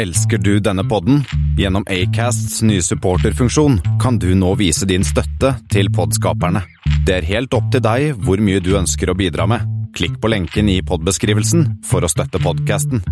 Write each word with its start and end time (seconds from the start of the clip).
Elsker 0.00 0.38
du 0.38 0.54
denne 0.64 0.80
podden? 0.88 1.18
Gjennom 1.58 1.84
Acasts 1.84 2.62
nye 2.64 2.80
supporterfunksjon 2.80 3.74
kan 4.00 4.16
du 4.16 4.30
nå 4.32 4.54
vise 4.56 4.86
din 4.88 5.02
støtte 5.04 5.50
til 5.68 5.90
podskaperne. 5.92 6.62
Det 7.04 7.18
er 7.18 7.26
helt 7.28 7.52
opp 7.52 7.66
til 7.74 7.82
deg 7.84 8.14
hvor 8.24 8.40
mye 8.40 8.62
du 8.64 8.70
ønsker 8.78 9.12
å 9.12 9.14
bidra 9.18 9.44
med. 9.50 9.66
Klikk 9.92 10.16
på 10.22 10.30
lenken 10.32 10.70
i 10.72 10.78
podbeskrivelsen 10.88 11.66
for 11.84 12.00
å 12.00 12.08
støtte 12.08 12.40
podkasten. 12.40 13.04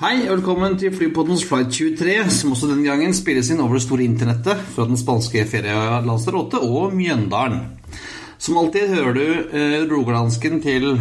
Hei 0.00 0.16
og 0.24 0.40
velkommen 0.40 0.74
til 0.82 0.90
Flypoddens 0.98 1.46
Flight 1.46 1.70
23, 1.70 2.18
som 2.40 2.56
også 2.58 2.72
den 2.72 2.82
gangen 2.82 3.14
spilles 3.14 3.52
inn 3.54 3.62
over 3.62 3.78
det 3.78 3.86
store 3.86 4.02
internettet 4.08 4.66
fra 4.74 4.90
den 4.90 4.98
spanske 4.98 5.46
ferielandsdel 5.54 6.42
8 6.42 6.64
og 6.66 6.98
Mjøndalen. 6.98 7.62
Som 8.44 8.58
alltid 8.60 8.90
hører 8.92 9.14
du 9.16 9.24
eh, 9.56 9.84
rogalandsken 9.88 10.58
til 10.64 10.98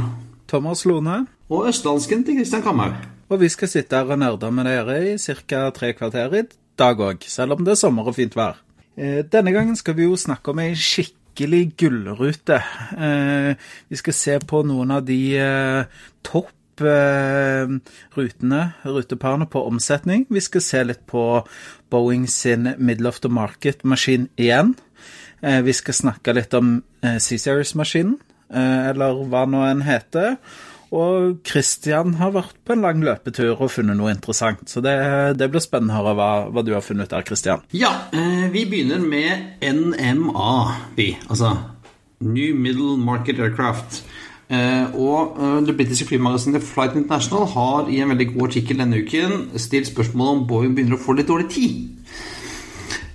Thomas 0.47 0.85
Lone. 0.87 1.25
og 1.53 1.67
østlandsken 1.69 2.23
til 2.25 2.37
Kristian 2.39 2.63
Kamhaug. 2.63 2.93
Og 3.29 3.39
vi 3.41 3.49
skal 3.51 3.67
sitte 3.71 3.97
her 3.99 4.09
og 4.13 4.19
nerde 4.21 4.49
med 4.51 4.65
dere 4.69 4.95
i 5.13 5.17
ca. 5.17 5.69
tre 5.75 5.91
kvarter 5.93 6.33
i 6.39 6.43
dag 6.79 6.97
òg, 7.01 7.25
selv 7.27 7.53
om 7.57 7.65
det 7.65 7.73
er 7.75 7.79
sommer 7.81 8.07
og 8.09 8.15
fint 8.15 8.35
vær. 8.37 8.61
Eh, 8.97 9.23
Denne 9.31 9.51
gangen 9.53 9.75
skal 9.75 9.95
vi 9.97 10.07
jo 10.07 10.15
snakke 10.15 10.51
om 10.53 10.59
ei 10.63 10.73
skikkelig 10.75 11.73
gullrute. 11.77 12.61
Eh, 12.97 13.55
Vi 13.89 13.95
skal 13.99 14.13
se 14.13 14.39
på 14.39 14.63
noen 14.65 14.91
av 14.91 15.03
de 15.05 15.19
eh, 15.37 15.83
topp 16.23 16.81
eh, 16.81 17.67
rutene, 18.15 18.63
ruteparene 18.85 19.45
på 19.49 19.65
omsetning. 19.67 20.25
Vi 20.29 20.39
skal 20.41 20.61
se 20.61 20.83
litt 20.83 21.05
på 21.07 21.43
Boeing 21.91 22.27
sin 22.29 22.73
middle 22.77 23.07
of 23.07 23.19
the 23.21 23.29
market-maskin 23.29 24.29
igjen. 24.37 24.75
Eh, 25.43 25.61
Vi 25.61 25.73
skal 25.75 25.97
snakke 25.97 26.35
litt 26.35 26.53
om 26.55 26.77
eh, 27.03 27.17
C-Series-maskinen, 27.19 28.15
eh, 28.53 28.89
eller 28.93 29.25
hva 29.27 29.43
nå 29.49 29.65
enn 29.67 29.83
heter. 29.83 30.37
Og 30.93 31.39
Christian 31.47 32.19
har 32.19 32.35
vært 32.35 32.59
på 32.63 32.75
en 32.75 32.83
lang 32.85 33.01
løpetur 33.01 33.55
og 33.57 33.71
funnet 33.73 33.97
noe 33.97 34.13
interessant. 34.13 34.61
Så 34.69 34.81
det, 34.85 34.93
det 35.39 35.47
blir 35.49 35.63
spennende 35.63 35.95
å 35.95 36.03
høre 36.03 36.13
hva, 36.19 36.27
hva 36.53 36.63
du 36.63 36.69
har 36.75 36.85
funnet 36.85 37.09
der, 37.09 37.25
Christian. 37.25 37.63
Ja, 37.73 37.89
vi 38.53 38.61
begynner 38.69 39.01
med 39.01 39.57
NMA, 39.65 40.51
vi. 40.93 41.15
Altså 41.25 41.55
New 42.21 42.53
Middle 42.53 42.93
Market 43.01 43.41
Aircraft. 43.41 44.03
Og 44.93 45.41
det 45.65 45.73
britiske 45.79 46.11
flymagasinet 46.11 46.61
Flight 46.61 46.93
International 46.99 47.49
har 47.55 47.89
i 47.89 47.97
en 48.03 48.13
veldig 48.13 48.29
god 48.35 48.51
artikkel 48.51 48.83
denne 48.83 49.01
uken 49.01 49.47
stilt 49.57 49.89
spørsmål 49.89 50.35
om 50.35 50.45
Boeing 50.45 50.77
begynner 50.77 50.99
å 50.99 51.01
få 51.01 51.17
litt 51.17 51.31
dårlig 51.31 51.49
tid 51.55 52.02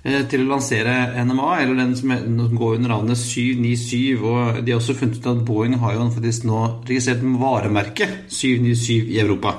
til 0.03 0.45
å 0.45 0.51
lansere 0.53 0.93
NMA, 1.27 1.49
eller 1.63 1.81
den 1.81 1.95
som 1.99 2.13
går 2.57 2.77
under 2.79 2.95
navnet 2.95 3.19
797. 3.19 4.19
Og 4.23 4.61
de 4.63 4.73
har 4.73 4.79
også 4.79 4.97
funnet 4.99 5.19
ut 5.19 5.31
at 5.33 5.41
Boeing 5.49 5.79
har 5.83 5.97
jo 5.97 6.11
faktisk 6.15 6.47
nå 6.49 6.61
registrert 6.89 7.25
varemerket 7.41 8.31
797 8.31 9.11
i 9.17 9.19
Europa. 9.25 9.57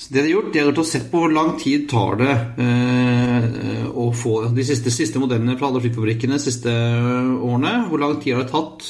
Så 0.00 0.14
det 0.14 0.22
de 0.24 0.26
har 0.26 0.32
gjort, 0.32 0.52
de 0.52 0.58
har 0.58 0.68
gjort 0.70 0.78
å 0.82 0.88
sett 0.88 1.10
på 1.10 1.22
hvor 1.22 1.32
lang 1.34 1.50
tid 1.60 1.84
tar 1.90 2.16
det 2.18 2.32
eh, 2.64 3.84
å 3.94 4.08
få 4.16 4.46
de 4.56 4.64
siste, 4.66 4.90
siste 4.90 5.20
modellene 5.22 5.58
fra 5.60 5.68
alle 5.68 5.82
flyfabrikkene 5.84 6.38
de 6.38 6.42
siste 6.42 6.72
årene. 6.72 7.74
Hvor 7.90 8.00
lang 8.00 8.16
tid 8.22 8.34
har 8.34 8.46
det 8.46 8.54
tatt 8.54 8.88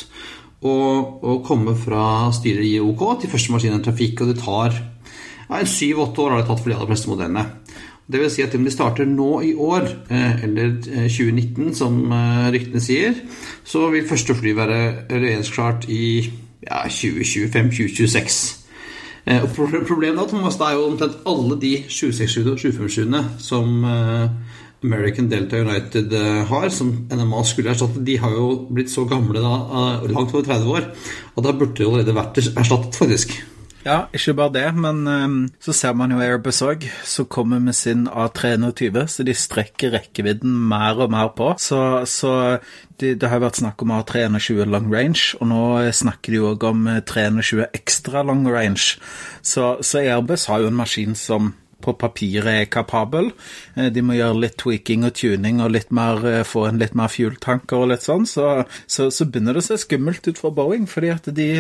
å, 0.65 0.75
å 1.21 1.35
komme 1.45 1.75
fra 1.77 2.31
styret 2.37 2.65
i 2.69 2.79
OK 2.81 3.05
til 3.21 3.33
første 3.35 3.57
maskin 3.57 3.77
i 3.77 3.83
trafikk? 3.85 4.23
Og 4.23 4.33
det 4.33 4.39
tar 4.41 4.73
ja, 5.51 5.61
syv-åtte 5.67 6.23
år 6.23 6.37
har 6.37 6.45
det 6.45 6.49
tatt 6.53 6.63
for 6.63 6.71
de 6.71 6.79
aller 6.79 6.93
fleste 6.93 7.11
modellene. 7.11 7.45
Det 8.11 8.21
vil 8.21 8.31
si 8.33 8.43
at 8.43 8.55
om 8.59 8.65
de 8.67 8.73
starter 8.75 9.07
nå 9.07 9.31
i 9.47 9.53
år, 9.55 9.87
eh, 10.11 10.45
eller 10.45 10.73
eh, 10.91 11.09
2019 11.09 11.75
som 11.79 12.01
eh, 12.13 12.47
ryktene 12.55 12.83
sier, 12.83 13.19
så 13.65 13.87
vil 13.93 14.09
første 14.09 14.35
fly 14.35 14.55
være 14.59 14.81
regjeringsklart 15.11 15.87
i 15.89 16.07
ja, 16.67 16.83
2025-2026. 16.89 18.41
Eh, 19.27 19.43
og 19.45 19.53
Problemet 19.87 20.29
Thomas, 20.29 20.57
det 20.59 20.67
er 20.67 20.79
jo 20.79 20.89
omtrent 20.89 21.21
alle 21.29 21.61
de 21.61 21.75
767 21.89 22.47
og 22.47 22.59
757-ene 22.59 23.25
som 23.39 23.85
eh, 23.85 24.27
American 24.83 25.29
Delta 25.29 25.61
United 25.61 26.13
eh, 26.13 26.43
har, 26.49 26.69
som 26.73 26.93
NMA 27.13 27.45
skulle 27.45 27.75
erstatte, 27.75 28.01
de 28.05 28.17
har 28.19 28.33
jo 28.33 28.49
blitt 28.73 28.93
så 28.93 29.05
gamle 29.09 29.43
da, 29.43 29.55
eh, 29.55 30.11
langt 30.11 30.35
over 30.35 30.47
30 30.47 30.71
år, 30.73 30.91
og 31.37 31.45
da 31.45 31.53
burde 31.53 31.77
de 31.77 31.87
allerede 31.87 32.17
vært 32.17 32.41
erstattet, 32.49 32.97
faktisk. 32.97 33.37
Ja, 33.81 34.11
ikke 34.13 34.35
bare 34.37 34.53
det, 34.53 34.67
men 34.77 35.07
um, 35.09 35.37
så 35.63 35.73
ser 35.73 35.95
man 35.97 36.13
jo 36.13 36.19
Airbus 36.21 36.59
òg, 36.67 36.85
som 37.09 37.25
kommer 37.33 37.63
med 37.65 37.73
sin 37.79 38.03
A320, 38.13 39.07
så 39.09 39.25
de 39.25 39.33
strekker 39.33 39.95
rekkevidden 39.97 40.53
mer 40.69 41.01
og 41.01 41.15
mer 41.15 41.31
på. 41.37 41.55
Så, 41.57 41.81
så 42.05 42.35
det, 43.01 43.15
det 43.23 43.31
har 43.33 43.41
vært 43.41 43.63
snakk 43.63 43.81
om 43.81 43.95
A321 43.97 44.69
long 44.69 44.91
range, 44.93 45.39
og 45.41 45.49
nå 45.49 45.63
snakker 45.97 46.35
de 46.35 46.43
jo 46.43 46.51
òg 46.53 46.69
om 46.69 46.85
eh, 46.93 47.01
320 47.09 47.71
ekstra 47.81 48.25
long 48.29 48.45
range. 48.53 49.01
Så, 49.41 49.79
så 49.81 50.05
Airbus 50.05 50.45
har 50.53 50.61
jo 50.61 50.69
en 50.69 50.81
maskin 50.83 51.17
som 51.17 51.55
på 51.83 51.95
papiret 51.99 52.63
er 52.63 52.71
kapabel. 52.71 53.31
Eh, 53.77 53.91
De 53.91 54.03
må 54.03 54.17
gjøre 54.19 54.41
litt 54.41 54.57
tweaking 54.61 55.05
og 55.09 55.15
tuning 55.19 55.61
og 55.65 55.73
litt 55.75 55.91
mer, 55.91 56.21
eh, 56.27 56.43
få 56.47 56.67
en 56.69 56.79
litt 56.81 56.95
mer 56.95 57.09
fueltanker 57.13 57.83
og 57.85 57.91
litt 57.93 58.05
sånn, 58.07 58.27
så, 58.29 58.65
så, 58.87 59.09
så 59.11 59.27
begynner 59.27 59.57
det 59.57 59.65
å 59.65 59.69
se 59.71 59.81
skummelt 59.85 60.27
ut 60.29 60.39
for 60.41 60.55
Boeing. 60.55 60.87
fordi 60.91 61.11
at 61.15 61.29
de 61.35 61.51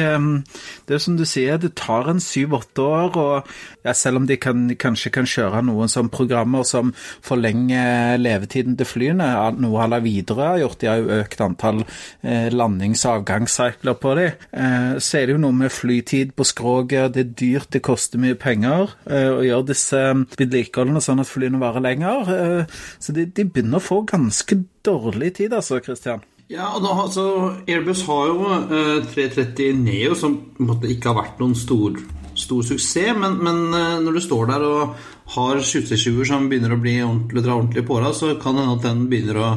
Det 0.86 0.94
er 0.94 0.98
som 1.02 1.16
du 1.16 1.24
sier, 1.24 1.58
det 1.58 1.74
tar 1.78 2.08
en 2.10 2.20
syv-åtte 2.20 2.82
år, 2.82 3.16
og 3.16 3.50
ja, 3.84 3.92
selv 3.92 4.20
om 4.20 4.26
de 4.26 4.36
kan, 4.36 4.68
kanskje 4.76 5.12
kan 5.12 5.28
kjøre 5.28 5.62
noen 5.64 5.90
sånn 5.90 6.10
programmer 6.12 6.64
som 6.64 6.92
forlenger 7.22 8.18
levetiden 8.20 8.76
til 8.78 8.86
flyene, 8.88 9.28
noe 9.60 9.82
à 9.82 9.88
la 9.90 10.00
videre 10.02 10.52
har 10.52 10.60
gjort, 10.62 10.80
de 10.80 10.90
har 10.90 11.00
jo 11.00 11.20
økt 11.20 11.40
antall 11.44 11.82
eh, 12.22 12.48
landings- 12.52 13.04
og 13.06 13.20
avgangssykler 13.20 13.98
på 14.00 14.14
eh, 14.18 14.98
så 14.98 15.18
er 15.18 15.26
det 15.26 15.36
jo 15.36 15.42
noe 15.44 15.56
med 15.56 15.72
flytid 15.72 16.34
på 16.36 16.46
skroget, 16.46 17.14
det 17.14 17.24
er 17.24 17.34
dyrt, 17.42 17.70
det 17.70 17.82
koster 17.86 18.20
mye 18.20 18.38
penger 18.38 18.94
å 19.10 19.42
gjøre 19.44 19.68
disse 19.70 20.00
vedlikeholdene 20.38 21.02
sånn 21.04 21.22
at 21.22 21.30
flyene 21.30 21.60
varer 21.62 21.84
lenger. 21.84 22.34
Eh, 22.34 22.80
så 23.02 23.14
de, 23.16 23.28
de 23.30 23.46
begynner 23.46 23.80
å 23.80 23.84
få 23.84 24.02
ganske 24.08 24.58
dårlig 24.86 25.34
tid, 25.40 25.56
altså, 25.56 25.80
Christian. 25.84 26.24
Ja, 26.50 26.72
da, 26.82 26.94
altså, 27.04 27.24
Airbus 27.70 28.02
har 28.08 28.24
jo 28.26 28.48
eh, 28.74 29.04
330 29.12 29.84
Neo, 29.84 30.16
som 30.18 30.34
måte 30.58 30.90
ikke 30.90 31.12
har 31.12 31.20
vært 31.20 31.38
noen 31.42 31.54
stor, 31.54 32.00
stor 32.34 32.64
suksess. 32.66 33.14
Men, 33.14 33.36
men 33.38 33.60
eh, 33.70 34.00
når 34.02 34.18
du 34.18 34.22
står 34.24 34.50
der 34.50 34.64
og 34.66 34.96
har 35.36 35.62
720-er 35.62 36.26
som 36.32 36.48
begynner 36.50 36.74
å 36.74 36.80
bli 36.82 36.96
ordentlig, 37.04 37.44
dra 37.46 37.54
ordentlig 37.54 37.86
på 37.86 38.00
deg, 38.02 38.16
så 38.18 38.32
kan 38.42 38.58
det 38.58 38.64
hende 38.66 38.78
at 38.80 38.88
den 38.88 39.04
begynner 39.12 39.38
å, 39.38 39.50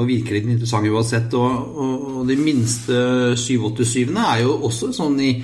å 0.00 0.06
virke 0.08 0.32
litt 0.32 0.48
interessant 0.48 0.88
uansett. 0.88 1.36
Og, 1.36 1.76
og, 1.76 2.06
og 2.22 2.30
de 2.30 2.38
minste 2.40 3.02
787-ene 3.36 4.24
er 4.32 4.46
jo 4.46 4.56
også 4.70 4.94
sånn 4.96 5.20
i 5.20 5.34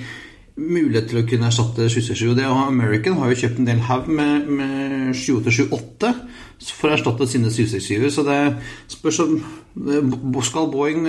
mulighet 0.57 1.11
til 1.11 1.21
å 1.21 1.25
kunne 1.29 1.47
erstatte 1.51 1.87
767. 1.89 2.33
Det, 2.37 2.47
og 2.49 2.67
American 2.67 3.17
har 3.21 3.31
jo 3.31 3.39
kjøpt 3.43 3.61
en 3.61 3.69
del 3.69 3.81
haug 3.87 4.09
med, 4.09 4.49
med 4.49 5.13
7878 5.13 6.13
for 6.73 6.89
å 6.89 6.95
erstatte 6.97 7.29
sine 7.29 7.51
767-er. 7.53 8.09
Så 8.13 8.25
det 8.25 8.39
spørs 8.91 9.21
om 9.25 9.37
Skal 10.45 10.69
Boeing 10.73 11.05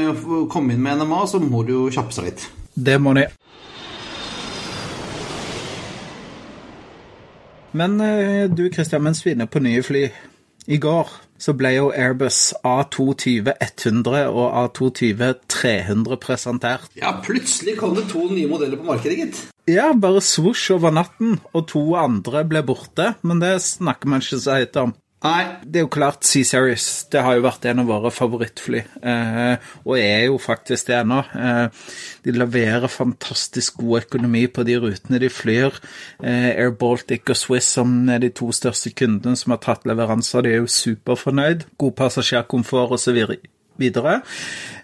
komme 0.52 0.76
inn 0.76 0.84
med 0.84 1.00
NMA, 1.00 1.24
så 1.30 1.40
må 1.42 1.64
de 1.64 1.76
jo 1.76 1.88
kjappe 1.92 2.16
seg 2.16 2.30
litt. 2.30 2.48
Det 2.76 2.98
må 3.00 3.16
de. 3.16 3.28
Men 7.78 8.00
eh, 8.00 8.44
du 8.50 8.68
Christian, 8.72 9.04
mens 9.04 9.20
vi 9.24 9.32
er 9.32 9.38
inne 9.38 9.48
på 9.50 9.60
nye 9.62 9.82
fly. 9.84 10.06
I 10.68 10.78
går 10.80 11.10
så 11.38 11.54
ble 11.56 11.72
jo 11.76 11.90
Airbus 11.94 12.52
A220-100 12.66 14.26
og 14.28 14.46
A220-300 14.64 16.18
presentert. 16.22 16.90
Ja, 16.98 17.14
plutselig 17.24 17.78
kom 17.78 17.94
det 17.96 18.08
to 18.12 18.26
nye 18.30 18.50
modeller 18.50 18.80
på 18.80 18.90
markedet, 18.90 19.18
gitt. 19.22 19.42
Ja, 19.68 19.90
bare 19.92 20.22
svosj 20.24 20.72
over 20.78 20.94
natten, 20.94 21.38
og 21.52 21.68
to 21.70 21.82
andre 22.00 22.44
ble 22.48 22.64
borte. 22.66 23.12
Men 23.22 23.42
det 23.44 23.58
snakker 23.64 24.10
man 24.10 24.24
ikke 24.24 24.40
så 24.42 24.58
høyt 24.60 24.80
om. 24.80 24.96
Nei, 25.18 25.58
Det 25.66 25.80
er 25.80 25.82
jo 25.82 25.90
klart 25.90 26.22
C-Series. 26.22 27.08
Det 27.10 27.24
har 27.26 27.34
jo 27.34 27.42
vært 27.42 27.64
en 27.66 27.82
av 27.82 27.88
våre 27.90 28.10
favorittfly, 28.14 28.84
eh, 29.02 29.64
og 29.82 29.98
er 29.98 30.28
jo 30.28 30.38
faktisk 30.38 30.86
det 30.86 30.94
ennå. 31.00 31.18
Eh, 31.34 31.66
de 32.22 32.34
leverer 32.36 32.86
fantastisk 32.86 33.80
god 33.82 34.04
økonomi 34.04 34.46
på 34.46 34.62
de 34.64 34.78
rutene 34.78 35.18
de 35.18 35.28
flyr. 35.28 35.74
Eh, 36.22 36.54
Air 36.54 36.70
Baltic 36.70 37.26
og 37.28 37.36
Swiss, 37.36 37.66
som 37.66 38.08
er 38.08 38.22
de 38.22 38.30
to 38.30 38.52
største 38.54 38.94
kundene 38.94 39.36
som 39.36 39.50
har 39.50 39.58
tatt 39.58 39.84
leveranser, 39.90 40.42
de 40.42 40.54
er 40.54 40.62
jo 40.62 40.70
superfornøyd. 40.70 41.66
God 41.78 41.96
passasjerkomfort 41.98 42.94
osv. 42.94 43.18
videre. 43.78 44.22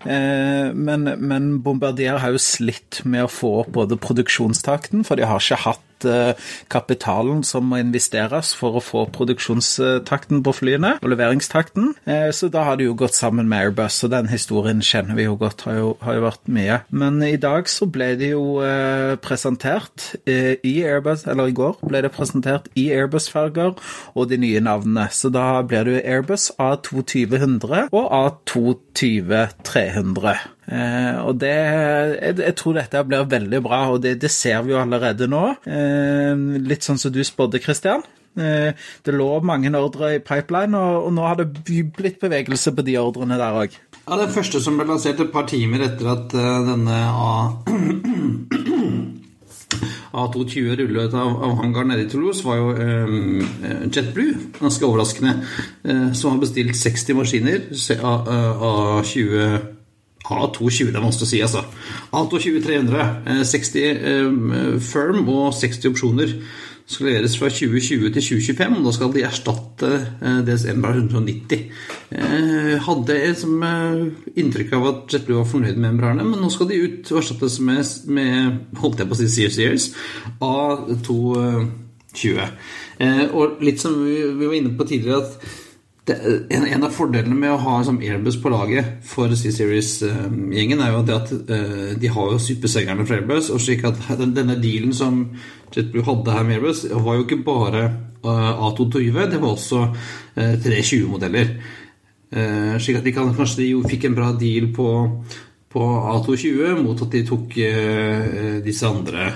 Eh, 0.07 0.75
men, 0.75 1.15
men 1.19 1.63
Bombardier 1.63 2.19
har 2.19 2.35
jo 2.35 2.39
slitt 2.39 3.05
med 3.05 3.25
å 3.25 3.31
få 3.31 3.61
opp 3.63 3.73
både 3.75 3.99
produksjonstakten, 3.99 5.05
for 5.05 5.15
de 5.15 5.27
har 5.27 5.39
ikke 5.39 5.63
hatt 5.63 5.83
eh, 6.09 6.35
kapitalen 6.73 7.43
som 7.47 7.67
må 7.71 7.77
investeres 7.83 8.55
for 8.57 8.79
å 8.79 8.83
få 8.85 9.05
produksjonstakten 9.15 10.43
på 10.45 10.53
flyene, 10.55 10.95
og 11.03 11.11
leveringstakten. 11.13 11.95
Eh, 12.07 12.31
Så 12.35 12.49
da 12.51 12.65
har 12.65 12.77
det 12.77 12.87
jo 12.89 12.95
gått 12.99 13.15
sammen 13.15 13.49
med 13.49 13.61
Airbus, 13.69 14.03
og 14.05 14.11
den 14.11 14.29
historien 14.29 14.81
kjenner 14.85 15.15
vi 15.17 15.25
jo 15.29 15.37
godt, 15.37 15.63
har 15.69 15.75
jo, 15.79 15.97
har 16.03 16.15
jo 16.19 16.25
vært 16.27 16.49
mye. 16.49 16.81
Men 16.91 17.23
i 17.23 17.37
dag 17.37 17.69
så 17.71 17.87
ble 17.91 18.17
det 18.21 18.31
jo 18.33 18.61
eh, 18.65 19.17
presentert 19.23 20.15
i 20.27 20.75
Airbus, 20.85 21.27
eller 21.27 21.49
i 21.49 21.57
går 21.57 21.77
ble 21.85 22.03
det 22.05 22.13
presentert 22.15 22.69
i 22.77 22.89
Airbus-farger 22.95 23.75
og 24.15 24.29
de 24.31 24.37
nye 24.41 24.61
navnene. 24.61 25.09
Så 25.15 25.31
da 25.33 25.63
blir 25.63 25.85
det 25.85 25.93
jo 25.97 26.05
Airbus 26.15 26.51
A220-100 26.59 27.89
og 27.93 28.11
A220-300. 28.55 30.37
Eh, 30.65 31.17
og 31.21 31.39
det 31.43 31.55
jeg, 31.55 32.37
jeg, 32.41 32.55
tror 32.57 32.79
dette 32.79 33.05
blir 33.07 33.31
veldig 33.31 33.63
bra, 33.65 33.81
og 33.93 34.03
det, 34.05 34.17
det 34.23 34.33
ser 34.33 34.63
vi 34.65 34.75
jo 34.75 34.81
allerede 34.81 35.29
nå. 35.31 35.47
Eh, 35.69 36.35
litt 36.65 36.87
sånn 36.87 37.01
som 37.01 37.13
du 37.15 37.23
spådde, 37.25 37.63
Christian. 37.65 38.05
Eh, 38.35 38.75
det 39.05 39.15
lå 39.15 39.29
mange 39.47 39.71
ordre 39.79 40.17
i 40.17 40.23
pipeline, 40.25 40.75
og, 40.75 41.09
og 41.09 41.13
nå 41.15 41.27
har 41.27 41.37
det 41.39 41.51
blitt 41.95 42.21
bevegelse 42.23 42.75
på 42.75 42.87
de 42.87 42.97
ordrene 42.99 43.39
der 43.39 43.61
òg. 43.61 43.77
Ja, 44.05 44.19
det 44.21 44.33
første 44.35 44.61
som 44.61 44.77
ble 44.79 44.89
lansert 44.89 45.21
et 45.23 45.33
par 45.33 45.47
timer 45.49 45.87
etter 45.87 46.11
at 46.13 46.35
uh, 46.37 46.61
denne 46.67 46.97
A 47.09 47.55
A220 50.15 50.77
rullet 50.79 51.15
av, 51.19 51.31
av 51.43 51.55
hangaren 51.59 51.89
nede 51.91 52.05
i 52.05 52.11
Toulouse, 52.11 52.45
var 52.47 52.61
jo 52.61 52.75
um, 52.75 53.41
JetBlue. 53.89 54.35
Ganske 54.61 54.87
overraskende. 54.87 55.39
Uh, 55.87 56.11
som 56.15 56.35
har 56.35 56.43
bestilt 56.45 56.77
60 56.79 57.19
maskiner 57.19 57.65
av 58.05 58.29
A20 58.69 59.74
A220, 60.25 60.93
det 60.93 61.01
er 61.01 61.05
vanskelig 61.05 61.27
å 61.27 61.33
si, 61.33 61.41
altså. 61.45 61.65
A220 62.17 62.63
300. 62.65 63.09
60 63.45 64.07
um, 64.29 64.55
firm 64.81 65.29
og 65.29 65.51
60 65.59 65.91
opsjoner 65.93 66.39
skal 66.85 67.07
leveres 67.09 67.39
fra 67.41 67.49
2020 67.49 68.13
til 68.13 68.23
2025. 68.23 68.77
og 68.77 68.85
Da 68.85 68.93
skal 68.93 69.13
de 69.15 69.23
erstatte 69.25 69.91
eh, 70.21 70.41
DSM 70.45 70.85
190. 70.85 71.63
Jeg 72.13 72.81
hadde 72.85 73.35
som 73.41 73.63
eh, 73.65 74.03
inntrykk 74.41 74.71
av 74.77 74.83
at 74.91 75.15
JetBlue 75.15 75.41
var 75.41 75.49
fornøyd 75.49 75.77
med 75.79 75.87
membrane, 75.89 76.25
men 76.29 76.41
nå 76.43 76.49
skal 76.53 76.69
de 76.69 76.83
ut 76.83 77.13
og 77.13 77.19
erstattes 77.23 77.55
med, 77.65 77.83
med 78.05 78.33
holdt 78.83 79.01
jeg 79.01 79.09
på 79.09 79.17
å 79.17 79.21
si 79.23 79.29
Sears 79.33 79.87
A220. 80.45 82.37
Eh, 83.01 83.25
og 83.33 83.45
litt 83.65 83.81
som 83.81 83.93
vi 84.05 84.17
var 84.45 84.55
inne 84.59 84.77
på 84.77 84.89
tidligere, 84.89 85.25
at 85.25 85.33
det, 86.05 86.15
en, 86.53 86.67
en, 86.69 86.85
av 86.85 86.93
fordelene 86.93 87.37
med 87.39 87.55
å 87.55 87.61
ha 87.63 87.79
sånn 87.87 88.03
Airbus 88.05 88.37
på 88.43 88.51
laget 88.53 88.99
for 89.09 89.33
C-Series-gjengen, 89.33 90.83
er 90.85 90.93
jo 90.93 91.01
at 91.01 91.33
uh, 91.33 91.95
de 91.97 92.11
har 92.13 92.35
jo 92.35 92.41
supersengerne 92.45 93.07
fra 93.09 93.17
Airbus. 93.21 93.49
og 93.55 93.63
slik 93.65 93.87
at 93.89 94.03
Denne 94.21 94.59
dealen 94.61 94.93
som 94.97 95.23
JetBlue 95.73 96.05
hadde 96.05 96.37
her 96.37 96.45
med 96.45 96.59
Airbus, 96.59 96.85
var 96.93 97.17
jo 97.17 97.25
ikke 97.25 97.41
bare 97.47 97.87
uh, 98.21 98.69
A220, 98.69 99.19
det 99.33 99.41
var 99.41 99.57
også 99.57 99.81
uh, 99.89 100.55
320-modeller. 100.67 101.57
Uh, 102.35 102.77
slik 102.77 103.01
at 103.01 103.09
de 103.09 103.17
kan, 103.17 103.33
kanskje 103.33 103.63
de 103.63 103.73
fikk 103.89 104.11
en 104.11 104.21
bra 104.21 104.31
deal 104.37 104.69
på, 104.77 104.91
på 105.73 105.91
A220 106.13 106.85
mot 106.85 107.01
at 107.01 107.17
de 107.17 107.25
tok 107.33 107.61
disse 108.65 108.87
andre 108.87 109.31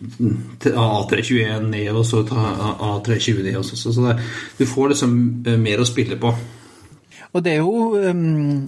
A321 0.00 1.68
ned 1.68 1.92
og 1.92 2.04
så 2.08 2.22
A320 2.24 3.42
ned 3.44 3.60
også. 3.60 3.78
Så 3.80 3.94
det, 4.06 4.16
du 4.58 4.66
får 4.66 4.94
liksom 4.94 5.16
eh, 5.46 5.58
mer 5.60 5.82
å 5.82 5.88
spille 5.88 6.18
på. 6.20 6.32
Og 7.30 7.44
det 7.44 7.52
er 7.52 7.60
jo 7.60 7.94
um, 7.94 8.62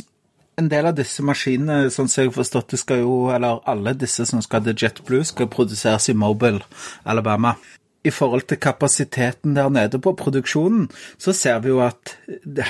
en 0.61 0.69
del 0.71 0.89
av 0.91 0.97
disse 0.97 1.25
maskinene, 1.27 1.91
sånn 1.91 2.11
som 2.11 2.23
jeg 2.23 2.31
har 2.31 2.37
forstått 2.37 2.75
det, 2.75 2.81
skal 2.83 3.03
jo, 3.03 3.15
eller 3.35 3.63
alle 3.69 3.95
disse 3.99 4.27
som 4.29 4.43
skal 4.45 4.65
til 4.67 4.77
JetBlue, 4.79 5.27
skal 5.27 5.51
produseres 5.51 6.11
i 6.13 6.17
Mobile, 6.19 6.63
Alabama. 7.09 7.57
I 8.05 8.11
forhold 8.11 8.49
til 8.51 8.59
kapasiteten 8.59 9.55
der 9.55 9.69
nede 9.71 10.01
på 10.03 10.15
produksjonen, 10.19 10.89
så 11.19 11.33
ser 11.33 11.61
vi 11.63 11.71
jo 11.71 11.83
at 11.85 12.17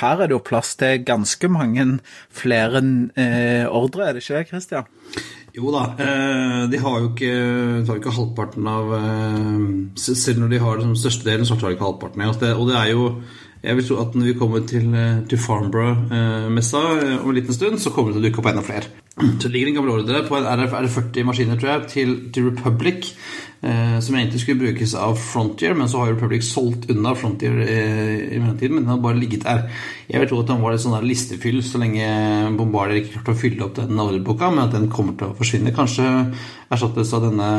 her 0.01 0.21
er 0.21 0.29
det 0.29 0.37
jo 0.37 0.43
plass 0.45 0.75
til 0.77 1.05
ganske 1.09 1.49
mange 1.49 1.87
flere 2.29 2.83
eh, 3.17 3.65
ordre, 3.65 4.09
er 4.09 4.13
det 4.13 4.25
ikke 4.25 4.43
det, 4.43 4.49
Christian? 4.49 4.91
Jo 5.57 5.73
da. 5.73 5.85
Eh, 6.01 6.59
de 6.73 6.81
har 6.81 6.99
jo 6.99 7.11
ikke, 7.13 7.33
tar 7.87 8.01
ikke 8.01 8.15
halvparten 8.17 8.69
av 8.73 8.93
eh, 8.97 9.65
Selv 10.01 10.41
når 10.41 10.53
de 10.53 10.61
har 10.63 10.81
den 10.81 10.95
største 10.97 11.29
delen, 11.29 11.49
så 11.49 11.57
tar 11.57 11.69
de 11.69 11.77
ikke 11.77 11.89
halvparten. 11.91 12.25
Og 12.29 12.41
det, 12.41 12.53
og 12.57 12.69
det 12.71 12.79
er 12.81 12.93
jo 12.95 13.09
jeg 13.63 13.79
vil 13.79 13.87
tro 13.87 14.01
at 14.03 14.17
når 14.19 14.27
vi 14.27 14.39
kommer 14.39 14.65
til, 14.67 14.89
eh, 14.95 15.23
til 15.31 15.39
Farnborough-messa 15.39 16.83
om 17.23 17.29
en 17.31 17.37
liten 17.37 17.55
stund, 17.55 17.79
så 17.79 17.91
kommer 17.95 18.11
det 18.11 18.19
til 18.19 18.25
å 18.25 18.29
dukke 18.29 18.43
opp 18.43 18.51
enda 18.51 18.65
flere. 18.67 19.02
Så 19.13 19.45
det 19.45 19.53
ligger 19.53 19.69
en 19.69 19.75
gammel 19.77 19.99
ordre 19.99 20.23
på 20.25 20.39
en 20.39 20.47
RF40 20.49 21.27
maskiner, 21.29 21.59
tror 21.61 21.75
jeg, 21.75 21.89
til, 21.93 22.13
til 22.33 22.49
Republic. 22.49 23.11
Eh, 23.63 23.99
som 24.03 24.17
egentlig 24.17 24.41
skulle 24.43 24.59
brukes 24.59 24.95
av 24.99 25.15
Frontier, 25.23 25.77
men 25.79 25.87
så 25.87 26.01
har 26.01 26.09
Republic 26.11 26.43
solgt 26.43 26.89
unna 26.91 27.13
Frontier 27.15 27.61
eh, 27.63 28.35
i 28.35 28.41
mellomtiden. 28.41 28.75
Men 28.75 28.83
den 28.83 28.91
har 28.91 29.05
bare 29.05 29.21
ligget 29.21 29.45
der. 29.45 29.69
Jeg 30.09 30.19
vil 30.19 30.33
tro 30.33 30.41
at 30.43 30.51
den 30.51 30.65
var 30.65 30.75
litt 30.75 30.83
sånn 30.83 31.07
listefyll 31.07 31.61
så 31.63 31.79
lenge 31.79 32.09
Bombardier 32.59 33.03
ikke 33.03 33.21
klarte 33.21 33.37
å 33.37 33.41
fylle 33.45 33.69
opp 33.69 33.79
den 33.79 34.03
ordreboka, 34.03 34.51
men 34.51 34.65
at 34.65 34.75
den 34.75 34.91
kommer 34.91 35.15
til 35.15 35.31
å 35.31 35.39
forsvinne. 35.39 35.77
Kanskje 35.77 36.09
erstattes 36.75 37.15
av 37.15 37.29
denne, 37.29 37.53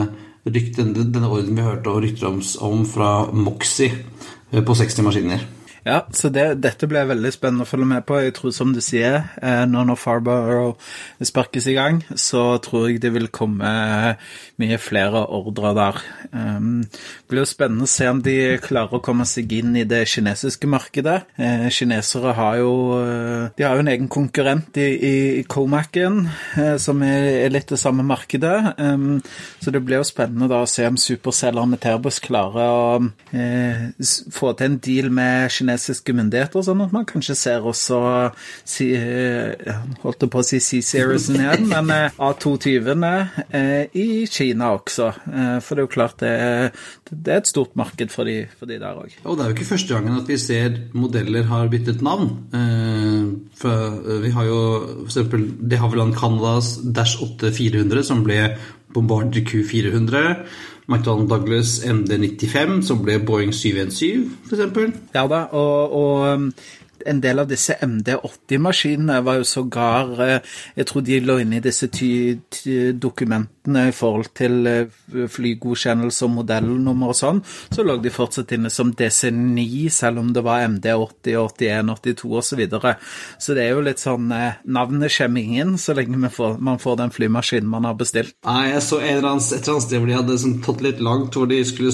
denne, 0.43 1.05
denne 1.05 1.31
ordren 1.31 1.55
vi 1.55 1.69
hørte 1.69 1.93
og 1.93 2.03
rykter 2.03 2.33
om, 2.33 2.43
om 2.67 2.83
fra 2.89 3.13
Moxie 3.31 3.93
eh, 3.93 4.59
på 4.59 4.75
60 4.81 5.07
maskiner. 5.07 5.47
Ja, 5.83 6.05
så 6.15 6.29
det, 6.33 6.45
dette 6.63 6.87
blir 6.87 7.09
veldig 7.09 7.31
spennende 7.35 7.65
å 7.65 7.69
følge 7.69 7.87
med 7.89 8.05
på. 8.07 8.19
Jeg 8.23 8.35
tror, 8.37 8.53
som 8.55 8.71
du 8.75 8.79
sier, 8.83 9.25
nå 9.67 9.83
når 9.83 9.99
Farborough 9.99 10.77
sparkes 11.23 11.67
i 11.67 11.75
gang, 11.75 12.01
så 12.15 12.57
tror 12.63 12.87
jeg 12.87 13.01
det 13.03 13.11
vil 13.15 13.27
komme 13.33 13.67
mye 14.61 14.79
flere 14.79 15.25
ordrer 15.33 15.75
der. 15.77 15.99
Um, 16.31 16.83
det 16.87 17.31
blir 17.31 17.43
jo 17.43 17.49
spennende 17.49 17.87
å 17.87 17.91
se 17.91 18.07
om 18.09 18.21
de 18.23 18.35
klarer 18.63 18.97
å 18.97 19.03
komme 19.03 19.25
seg 19.27 19.51
inn 19.57 19.75
i 19.79 19.85
det 19.87 20.03
kinesiske 20.09 20.69
markedet. 20.71 21.17
Eh, 21.35 21.67
kinesere 21.73 22.33
har 22.37 22.59
jo 22.61 22.73
eh, 23.01 23.51
De 23.57 23.65
har 23.65 23.75
jo 23.75 23.83
en 23.83 23.91
egen 23.91 24.09
konkurrent 24.11 24.77
i, 24.79 24.87
i, 24.93 25.43
Comac-en, 25.49 26.23
eh, 26.61 26.75
som 26.81 27.01
er, 27.05 27.49
litt 27.51 27.73
det 27.73 27.81
samme 27.81 28.05
markedet. 28.07 28.55
Um, 28.79 29.19
så 29.59 29.73
det 29.73 29.83
blir 29.83 29.99
jo 29.99 30.07
spennende 30.07 30.47
da 30.51 30.63
å 30.63 30.69
se 30.69 30.87
om 30.87 30.99
superselgerne 30.99 31.79
Terbos 31.81 32.21
klarer 32.23 32.63
å 32.63 32.95
eh, 33.35 33.89
få 34.33 34.53
til 34.55 34.71
en 34.71 34.79
deal 34.83 35.11
med 35.13 35.51
kinesere 35.51 35.72
kinesiske 35.73 36.13
myndigheter, 36.15 36.63
sånn 36.63 36.83
at 36.85 36.93
man 36.93 37.05
kanskje 37.05 37.35
ser 37.37 37.65
også 37.65 37.99
si, 38.63 38.93
eh, 38.93 39.53
Holdt 40.03 40.29
på 40.29 40.39
å 40.39 40.45
si 40.45 40.59
C-Seriesen 40.59 41.39
igjen, 41.39 41.67
men 41.69 41.89
eh, 41.91 42.11
A220-ene 42.17 43.13
eh, 43.49 43.87
i 43.93 44.25
Kina 44.27 44.73
også. 44.77 45.11
For 45.63 45.75
det 45.75 45.81
er 45.81 45.85
jo 45.85 45.91
klart 45.91 46.19
det 46.21 46.29
er, 46.29 46.71
det 47.09 47.33
er 47.33 47.41
et 47.41 47.49
stort 47.49 47.75
marked 47.79 48.11
for 48.11 48.25
de, 48.25 48.45
for 48.57 48.69
de 48.69 48.79
der 48.81 48.99
òg. 48.99 49.15
Og 49.23 49.37
det 49.37 49.45
er 49.45 49.51
jo 49.51 49.57
ikke 49.57 49.71
første 49.73 49.95
gangen 49.95 50.19
at 50.19 50.29
vi 50.29 50.37
ser 50.41 50.77
modeller 50.93 51.47
har 51.49 51.71
byttet 51.71 52.03
navn. 52.05 52.29
For 53.57 54.19
vi 54.23 54.33
har 54.35 54.47
jo 54.49 54.61
f.eks. 55.07 55.19
De 55.33 55.79
Havilland 55.79 56.15
Canadas 56.17 56.75
Dash 56.83 57.21
8400, 57.23 58.03
som 58.07 58.23
ble 58.25 58.55
Bombardier 58.93 59.45
Q400. 59.47 60.43
McDonald 60.87 61.29
Douglas 61.29 61.79
MD95, 61.85 62.81
som 62.87 63.03
ble 63.03 63.19
Boeing 63.23 63.53
717, 63.55 64.25
f.eks. 64.49 64.97
Ja 65.15 65.27
da, 65.31 65.45
og, 65.55 65.93
og 65.95 66.25
um, 66.33 66.49
en 67.07 67.19
del 67.23 67.41
av 67.41 67.49
disse 67.49 67.75
MD80-maskinene 67.83 69.19
var 69.25 69.39
jo 69.39 69.47
sågar 69.47 70.13
eh, 70.23 70.39
Jeg 70.77 70.87
tror 70.87 71.01
de 71.05 71.19
lå 71.19 71.37
inne 71.41 71.59
i 71.59 71.63
disse 71.63 71.87
ty, 71.91 72.39
ty, 72.51 72.91
dokumentene 72.95 73.62
i 73.67 73.93
forhold 73.95 74.31
til 74.37 74.67
eh, 74.69 75.27
flygodkjennelse 75.31 76.25
og 76.27 76.33
modellnummer 76.39 77.13
og 77.13 77.17
sånn. 77.17 77.41
Så 77.73 77.85
lå 77.85 77.97
de 78.01 78.13
fortsatt 78.13 78.55
inne 78.55 78.71
som 78.73 78.93
DC9, 78.97 79.89
selv 79.93 80.23
om 80.23 80.31
det 80.35 80.43
var 80.45 80.65
MD80, 80.67 81.37
81, 81.37 81.93
82 81.93 82.31
osv. 82.33 82.51
Så, 82.53 82.57
videre. 82.59 82.91
så 83.41 83.55
det 83.57 83.63
er 83.63 83.71
jo 83.73 83.81
litt 83.81 84.01
sånn 84.01 84.27
eh, 84.35 84.59
Navnet 84.69 85.09
kommer 85.15 85.41
ingen 85.41 85.71
så 85.81 85.95
lenge 85.97 86.29
får, 86.33 86.59
man 86.61 86.77
får 86.81 86.99
den 86.99 87.13
flymaskinen 87.13 87.69
man 87.69 87.87
har 87.87 87.97
bestilt. 87.97 88.35
Nei, 88.45 88.73
jeg 88.73 88.83
så 88.85 88.99
et 89.01 89.15
eller 89.17 89.31
annet, 89.33 89.47
sted 89.47 89.97
hvor 89.97 90.09
de 90.09 90.17
hadde 90.17 90.37
sånn, 90.39 90.59
tatt 90.65 90.83
litt 90.85 91.01
langt, 91.03 91.35
hvor 91.37 91.49
de 91.49 91.59
skulle 91.65 91.93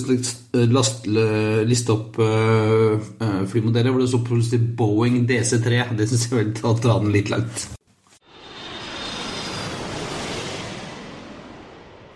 liste 1.69 1.93
opp 1.93 2.19
uh, 2.19 2.97
flymodeller, 3.49 3.93
hvor 3.93 4.03
det 4.03 4.11
så 4.11 4.21
plutselig 4.25 4.73
Boeing 4.79 5.09
Boeing 5.09 5.27
DC3. 5.27 5.95
Det 5.97 6.09
syns 6.09 6.29
jeg 6.29 6.37
vel 6.37 6.53
å 6.67 6.77
dra 6.77 6.99
den 6.99 7.13
litt 7.15 7.29
langt. 7.33 7.78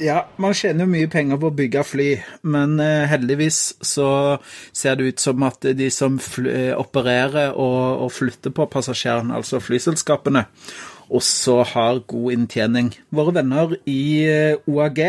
Ja, 0.04 0.26
man 0.36 0.52
tjener 0.58 0.84
jo 0.84 0.92
mye 0.92 1.08
penger 1.08 1.38
på 1.40 1.48
å 1.48 1.56
bygge 1.56 1.84
fly, 1.88 2.08
men 2.52 2.76
eh, 2.84 3.06
heldigvis 3.08 3.60
så 3.88 4.08
ser 4.76 4.98
det 5.00 5.14
ut 5.14 5.24
som 5.24 5.46
at 5.48 5.64
de 5.80 5.88
som 5.94 6.18
eh, 6.44 6.74
opererer 6.76 7.54
og, 7.54 8.04
og 8.04 8.12
flytter 8.12 8.52
på 8.56 8.66
passasjerene, 8.74 9.38
altså 9.38 9.62
flyselskapene, 9.64 10.44
også 11.14 11.56
har 11.72 12.02
god 12.10 12.36
inntjening. 12.36 12.92
Våre 13.16 13.38
venner 13.38 13.78
i 13.88 14.04
eh, 14.28 14.60
OAG 14.68 15.00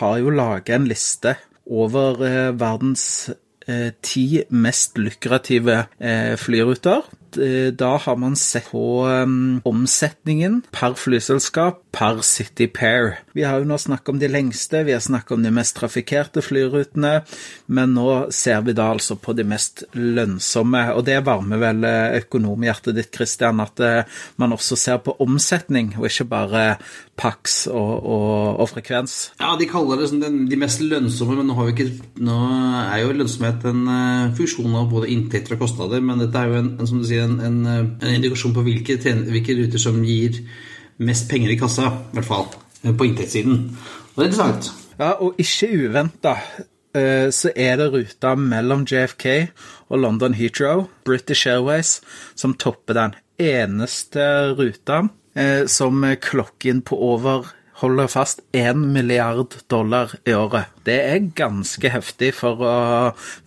har 0.00 0.18
jo 0.18 0.34
laga 0.34 0.80
en 0.80 0.90
liste 0.90 1.36
over 1.64 2.18
verdens 2.58 3.30
ti 4.04 4.42
mest 4.52 4.98
lukrative 5.00 5.78
flyruter. 6.36 7.06
Eh, 7.38 7.70
da 7.72 7.96
har 7.96 8.16
man 8.16 8.36
sett 8.36 8.70
på 8.70 9.04
um, 9.06 9.60
omsetningen 9.64 10.62
per 10.74 10.96
flyselskap 10.98 11.82
per 11.94 12.22
City 12.26 12.66
Pair. 12.66 13.20
Vi 13.36 13.44
har 13.46 13.60
jo 13.60 13.68
nå 13.68 13.78
snakket 13.78 14.12
om 14.14 14.18
de 14.18 14.30
lengste, 14.30 14.82
vi 14.86 14.94
har 14.94 15.02
snakket 15.04 15.36
om 15.36 15.44
de 15.44 15.52
mest 15.54 15.76
trafikkerte 15.78 16.42
flyrutene, 16.42 17.12
men 17.66 17.94
nå 17.94 18.08
ser 18.34 18.64
vi 18.66 18.74
da 18.74 18.88
altså 18.94 19.16
på 19.20 19.34
de 19.36 19.46
mest 19.46 19.84
lønnsomme. 19.94 20.88
Og 20.96 21.04
det 21.06 21.20
varmer 21.26 21.62
vel 21.62 21.86
økonomhjertet 22.18 22.98
ditt, 22.98 23.12
Christian, 23.14 23.62
at 23.62 23.78
man 24.42 24.54
også 24.56 24.78
ser 24.78 24.98
på 25.04 25.14
omsetning, 25.22 25.92
og 25.98 26.08
ikke 26.08 26.26
bare 26.30 26.64
Pax 27.14 27.68
og, 27.70 27.92
og, 28.10 28.56
og 28.58 28.68
frekvens. 28.72 29.12
Ja, 29.38 29.52
de 29.58 29.68
kaller 29.70 30.00
det 30.00 30.08
sånn 30.10 30.48
de 30.50 30.58
mest 30.58 30.82
lønnsomme, 30.82 31.36
men 31.38 31.46
nå, 31.46 31.68
ikke, 31.70 31.86
nå, 32.26 32.38
er 32.88 33.04
jo 33.04 33.12
lønnsomhet 33.14 33.66
en 33.70 33.84
funksjon 34.34 34.74
av 34.80 34.88
både 34.90 35.12
inntekter 35.14 35.54
og 35.54 35.62
kostnader. 35.62 36.02
Men 36.02 36.24
dette 36.24 36.40
er 36.40 36.50
jo 36.50 36.58
en, 36.58 36.72
en 36.74 36.90
som 36.90 36.98
du 36.98 37.06
sier, 37.06 37.23
en, 37.24 37.40
en, 37.40 37.58
en 37.66 38.12
indikasjon 38.12 38.54
på 38.56 38.64
hvilke, 38.66 38.98
hvilke, 39.00 39.56
ruter 39.58 39.82
som 39.82 40.02
gir 40.06 40.42
mest 41.04 41.26
penger 41.30 41.54
i 41.54 41.58
kassa, 41.58 41.90
i 42.12 42.18
hvert 42.18 42.28
fall 42.28 42.46
på 42.84 43.08
inntektssiden. 43.08 43.58
Og 44.12 44.20
det 44.20 44.24
er 44.24 44.30
interessant. 44.30 44.70
Ja, 44.98 45.10
og 45.18 45.40
ikke 45.42 45.72
uventa 45.74 46.36
så 47.34 47.50
er 47.58 47.80
det 47.80 47.88
ruta 47.90 48.36
mellom 48.38 48.84
JFK 48.86 49.24
og 49.90 49.98
London 49.98 50.36
Heathrow, 50.38 50.84
British 51.02 51.48
Airways, 51.50 51.96
som 52.38 52.54
topper 52.54 52.94
den 52.94 53.16
eneste 53.42 54.22
ruta 54.54 55.00
som 55.66 56.06
klokken 56.22 56.84
på 56.86 57.00
over 57.02 57.50
holder 57.82 58.06
fast 58.06 58.44
1 58.52 58.78
milliard 58.94 59.58
dollar 59.70 60.14
i 60.26 60.34
året. 60.34 60.73
Det 60.84 60.96
er 61.00 61.28
ganske 61.36 61.88
heftig 61.88 62.30
for 62.36 62.60
å 62.60 62.74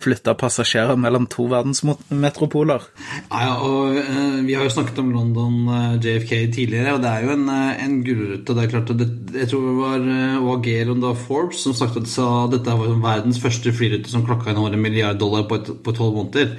flytte 0.02 0.34
passasjerer 0.38 0.98
mellom 0.98 1.28
to 1.30 1.46
verdensmetropoler. 1.52 2.88
Ja, 3.30 3.52
og 3.62 3.94
uh, 3.94 4.40
Vi 4.46 4.56
har 4.58 4.66
jo 4.66 4.74
snakket 4.74 4.98
om 5.02 5.12
London 5.14 5.68
eh, 5.70 5.98
JFK 6.02 6.32
tidligere, 6.56 6.96
og 6.96 7.02
det 7.04 7.12
er 7.12 7.26
jo 7.26 7.34
en, 7.36 7.46
uh, 7.46 7.84
en 7.84 7.98
gullrute. 8.06 8.56
Det 8.56 8.64
er 8.64 8.72
klart 8.72 8.94
det, 8.98 9.08
Jeg 9.36 9.50
tror 9.52 9.66
det 9.68 9.76
var 9.78 10.08
OAG 10.42 10.70
eller 10.80 11.18
Forbes 11.28 11.62
som 11.62 11.76
sagt 11.76 11.98
at 11.98 12.52
dette 12.54 12.78
var 12.80 13.02
verdens 13.04 13.38
første 13.42 13.72
flyrute 13.74 14.10
som 14.10 14.26
klokka 14.26 14.50
inn 14.50 14.58
over 14.60 14.74
en 14.74 14.82
milliard 14.82 15.18
dollar 15.20 15.46
på 15.46 15.94
tolv 15.94 16.18
måneder. 16.18 16.56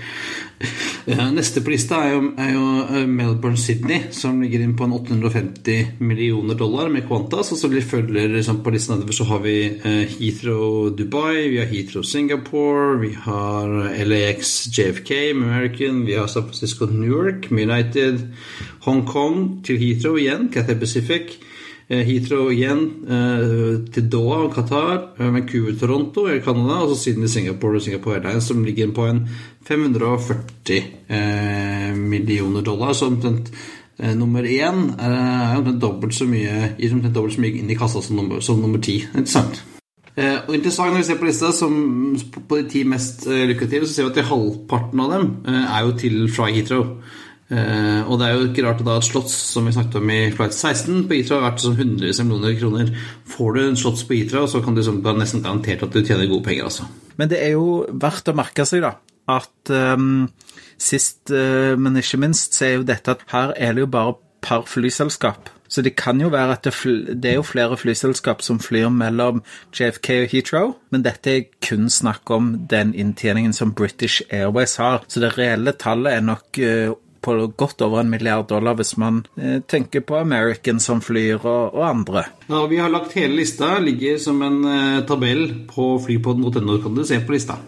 Neste 1.40 1.64
på 1.64 1.72
lista 1.72 2.02
er 2.04 2.14
jo, 2.14 2.24
er 2.38 2.50
jo 2.54 3.04
Melbourne-Sydney, 3.10 4.10
som 4.16 4.42
ligger 4.44 4.64
inn 4.64 4.76
på 4.78 4.86
en 4.86 4.96
850 4.98 6.02
millioner 6.04 6.58
dollar 6.60 6.92
med 6.92 7.08
Qantas. 7.10 7.54
Og 7.56 7.62
så 7.62 7.72
følger 7.72 8.36
liksom, 8.36 8.60
på 8.64 8.74
listen 8.76 8.98
nedover 8.98 9.16
så 9.16 9.28
har 9.32 9.44
vi 9.46 9.56
Heathrow 10.20 10.69
Dubai, 10.98 11.50
vi 11.52 11.60
har 11.62 11.70
Heathrow 11.70 12.04
Singapore, 12.04 13.00
vi 13.02 13.14
har 13.26 13.74
LAX 14.06 14.68
JFK 14.78 15.12
American, 15.32 16.06
vi 16.06 16.18
har 16.18 16.28
San 16.28 16.44
Francisco 16.44 16.86
Newark 16.86 17.52
United, 17.52 18.20
Hongkong 18.86 19.64
til 19.66 19.78
Heathrow 19.78 20.18
igjen, 20.18 20.50
Cathay 20.54 20.80
Pacific. 20.80 21.40
Eh, 21.90 22.04
Heathrow 22.06 22.52
igjen 22.54 22.84
eh, 23.10 23.80
til 23.90 24.10
Doha 24.14 24.44
og 24.46 24.54
Qatar, 24.54 25.16
eh, 25.18 25.32
Vancouver, 25.34 25.74
Toronto 25.80 26.28
i 26.30 26.38
Canada, 26.46 26.84
og 26.84 26.92
så 26.92 27.00
Sydney, 27.04 27.28
Singapore 27.28 27.76
og 27.76 27.82
Singapore 27.82 28.20
Airlines, 28.20 28.44
som 28.44 28.62
ligger 28.64 28.92
på 28.94 29.08
en 29.10 29.24
540 29.66 30.78
eh, 31.10 31.96
millioner 31.98 32.62
dollar. 32.62 32.94
Så 32.94 33.10
omtrent 33.10 33.50
nummer 34.16 34.46
én 34.46 34.94
er 35.02 35.58
omtrent 35.58 35.82
dobbelt 35.82 36.16
så 36.16 36.30
mye, 36.30 36.76
omtrent 36.92 37.16
dobbelt 37.16 37.36
så 37.36 37.42
mye 37.42 37.58
inn 37.58 37.74
i 37.74 37.76
kassa 37.76 38.06
som 38.06 38.22
nummer, 38.22 38.40
som 38.40 38.62
nummer 38.62 38.80
ti. 38.80 39.02
Interessant. 39.10 39.79
Eh, 40.20 40.36
og 40.50 40.56
interessant 40.58 40.92
når 40.92 41.00
vi 41.00 41.08
ser 41.08 41.20
på 41.20 41.28
lista, 41.30 41.54
som 41.56 41.74
på 42.50 42.60
de 42.60 42.68
ti 42.72 42.84
mest 42.88 43.24
eh, 43.30 43.46
lukrative, 43.48 43.88
så 43.88 43.96
ser 43.96 44.08
vi 44.10 44.20
at 44.20 44.28
halvparten 44.28 45.04
av 45.04 45.14
dem 45.16 45.28
eh, 45.48 45.66
er 45.78 45.86
jo 45.86 45.98
til 46.02 46.22
fra 46.34 46.50
Heathrow. 46.52 46.94
og 47.50 48.20
det 48.22 48.26
er 48.28 48.36
jo 48.36 48.42
ikke 48.46 48.62
rart 48.62 48.82
at 48.84 48.86
da 48.86 48.96
et 49.00 49.06
slotts 49.08 49.34
som 49.34 49.66
vi 49.66 49.72
snakket 49.74 49.96
om 49.98 50.10
i 50.14 50.18
flight 50.38 50.54
16 50.54 51.08
på 51.10 51.16
Heathrow 51.18 51.40
har 51.40 51.48
vært 51.48 51.64
sånn 51.64 51.80
100 51.80 52.20
millioner 52.28 52.58
kroner. 52.60 52.92
Får 53.26 53.56
du 53.56 53.62
en 53.64 53.80
slotts 53.80 54.04
på 54.06 54.20
Heathrow, 54.20 54.46
så 54.46 54.62
kan 54.62 54.76
du 54.76 54.84
liksom 54.84 55.00
nesten 55.18 55.42
garantert 55.42 55.82
at 55.88 55.96
du 55.96 56.04
tjener 56.04 56.30
gode 56.30 56.46
penger. 56.46 56.68
altså. 56.70 56.86
Men 57.18 57.32
det 57.32 57.40
er 57.42 57.56
jo 57.56 57.88
verdt 57.90 58.30
å 58.30 58.36
merke 58.38 58.68
seg 58.70 58.86
da, 58.86 58.92
at 59.34 59.74
um, 59.98 60.28
sist, 60.78 61.24
uh, 61.34 61.74
men 61.74 61.98
ikke 61.98 62.22
minst, 62.22 62.54
så 62.54 62.68
er 62.68 62.76
jo 62.76 62.86
dette 62.92 63.18
at 63.18 63.26
her 63.34 63.56
er 63.58 63.74
det 63.74 63.88
jo 63.88 63.90
bare 63.98 64.14
per 64.46 64.70
flyselskap. 64.70 65.50
Så 65.70 65.84
det 65.86 65.96
kan 66.00 66.22
jo 66.22 66.32
være 66.34 66.58
at 66.58 66.66
det, 66.66 66.74
det, 67.14 67.32
er 67.32 67.38
jo 67.38 67.46
flere 67.46 67.78
flyselskap 67.78 68.42
som 68.42 68.60
flyr 68.60 68.90
mellom 68.90 69.44
JFK 69.76 70.10
og 70.24 70.32
Heathrow, 70.34 70.72
men 70.90 71.06
dette 71.06 71.36
er 71.36 71.46
kun 71.66 71.90
snakk 71.94 72.30
om 72.34 72.56
den 72.72 72.96
inntjeningen 72.98 73.54
som 73.54 73.76
British 73.78 74.24
Airways 74.34 74.80
har. 74.82 75.06
Så 75.08 75.22
det 75.22 75.36
reelle 75.38 75.76
tallet 75.78 76.18
er 76.18 76.26
nok 76.26 76.60
uh, 76.64 76.98
på 77.22 77.36
godt 77.60 77.84
over 77.86 78.02
en 78.02 78.10
milliard 78.10 78.48
dollar 78.50 78.78
hvis 78.80 78.96
man 78.98 79.22
uh, 79.38 79.60
tenker 79.70 80.02
på 80.02 80.18
American 80.18 80.82
som 80.82 81.04
flyr, 81.06 81.38
og, 81.44 81.76
og, 81.76 81.84
andre. 81.90 82.26
Ja, 82.50 82.66
Vi 82.66 82.82
har 82.82 82.90
lagt 82.90 83.14
hele 83.14 83.38
lista, 83.38 83.78
ligger 83.80 84.18
som 84.18 84.42
en 84.42 84.64
uh, 84.66 85.06
tabell 85.06 85.68
på 85.70 85.92
flypodden.no, 86.06 86.82
kan 86.82 86.98
du 86.98 87.06
se 87.06 87.22
på 87.22 87.38
lista. 87.38 87.62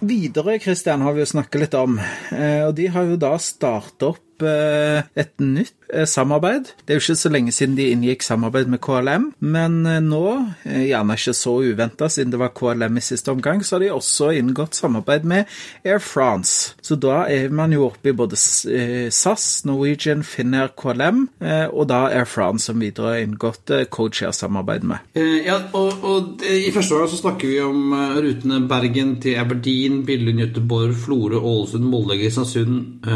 Videre, 0.00 0.58
Christian, 0.62 1.02
har 1.02 1.12
vi 1.16 1.24
jo 1.24 1.26
snakket 1.26 1.62
litt 1.64 1.74
om, 1.74 1.98
eh, 2.30 2.62
og 2.68 2.76
de 2.78 2.86
har 2.94 3.08
jo 3.08 3.16
da 3.18 3.32
startet 3.42 4.04
opp 4.06 4.44
eh, 4.46 5.02
et 5.18 5.34
nytt 5.42 5.77
samarbeid. 6.06 6.72
Det 6.84 6.92
er 6.92 6.98
jo 6.98 7.04
ikke 7.04 7.16
så 7.16 7.30
lenge 7.32 7.52
siden 7.54 7.76
de 7.78 7.88
inngikk 7.92 8.24
samarbeid 8.26 8.68
med 8.70 8.80
KLM, 8.84 9.28
men 9.40 9.78
eh, 9.88 10.00
nå, 10.04 10.24
eh, 10.68 10.88
gjerne 10.90 11.16
ikke 11.18 11.34
så 11.36 11.54
uventa 11.64 12.08
siden 12.12 12.34
det 12.34 12.40
var 12.40 12.52
KLM 12.56 12.98
i 13.00 13.04
siste 13.04 13.32
omgang, 13.32 13.62
så 13.64 13.76
har 13.76 13.84
de 13.84 13.90
også 13.94 14.30
inngått 14.36 14.78
samarbeid 14.78 15.26
med 15.28 15.48
Air 15.84 16.02
France. 16.04 16.74
Så 16.84 16.98
da 17.00 17.22
er 17.30 17.48
man 17.54 17.72
jo 17.72 17.86
oppe 17.88 18.12
i 18.12 18.16
både 18.16 18.36
SAS, 18.38 19.46
Norwegian, 19.68 20.24
Finnair, 20.26 20.72
KLM, 20.78 21.24
og 21.72 21.88
da 21.90 22.04
Air 22.12 22.28
France 22.28 22.68
som 22.68 22.80
videre 22.82 23.14
har 23.14 23.24
inngått 23.24 23.70
Codeshare-samarbeid 23.92 24.84
med. 24.88 25.04
Ja, 25.16 25.58
og, 25.76 26.04
og, 26.04 26.44
i 26.44 26.70
første 26.74 26.96
omgang 26.96 27.12
så 27.12 27.20
snakker 27.20 27.50
vi 27.50 27.60
om 27.64 27.94
rutene 28.18 28.60
Bergen 28.68 29.16
til 29.22 29.38
Aberdeen, 29.40 30.02
Billund, 30.08 30.40
Göteborg, 30.42 30.94
Florø, 31.04 31.40
Ålesund, 31.40 31.86
Molde, 31.88 32.18
Kristiansund, 32.20 33.06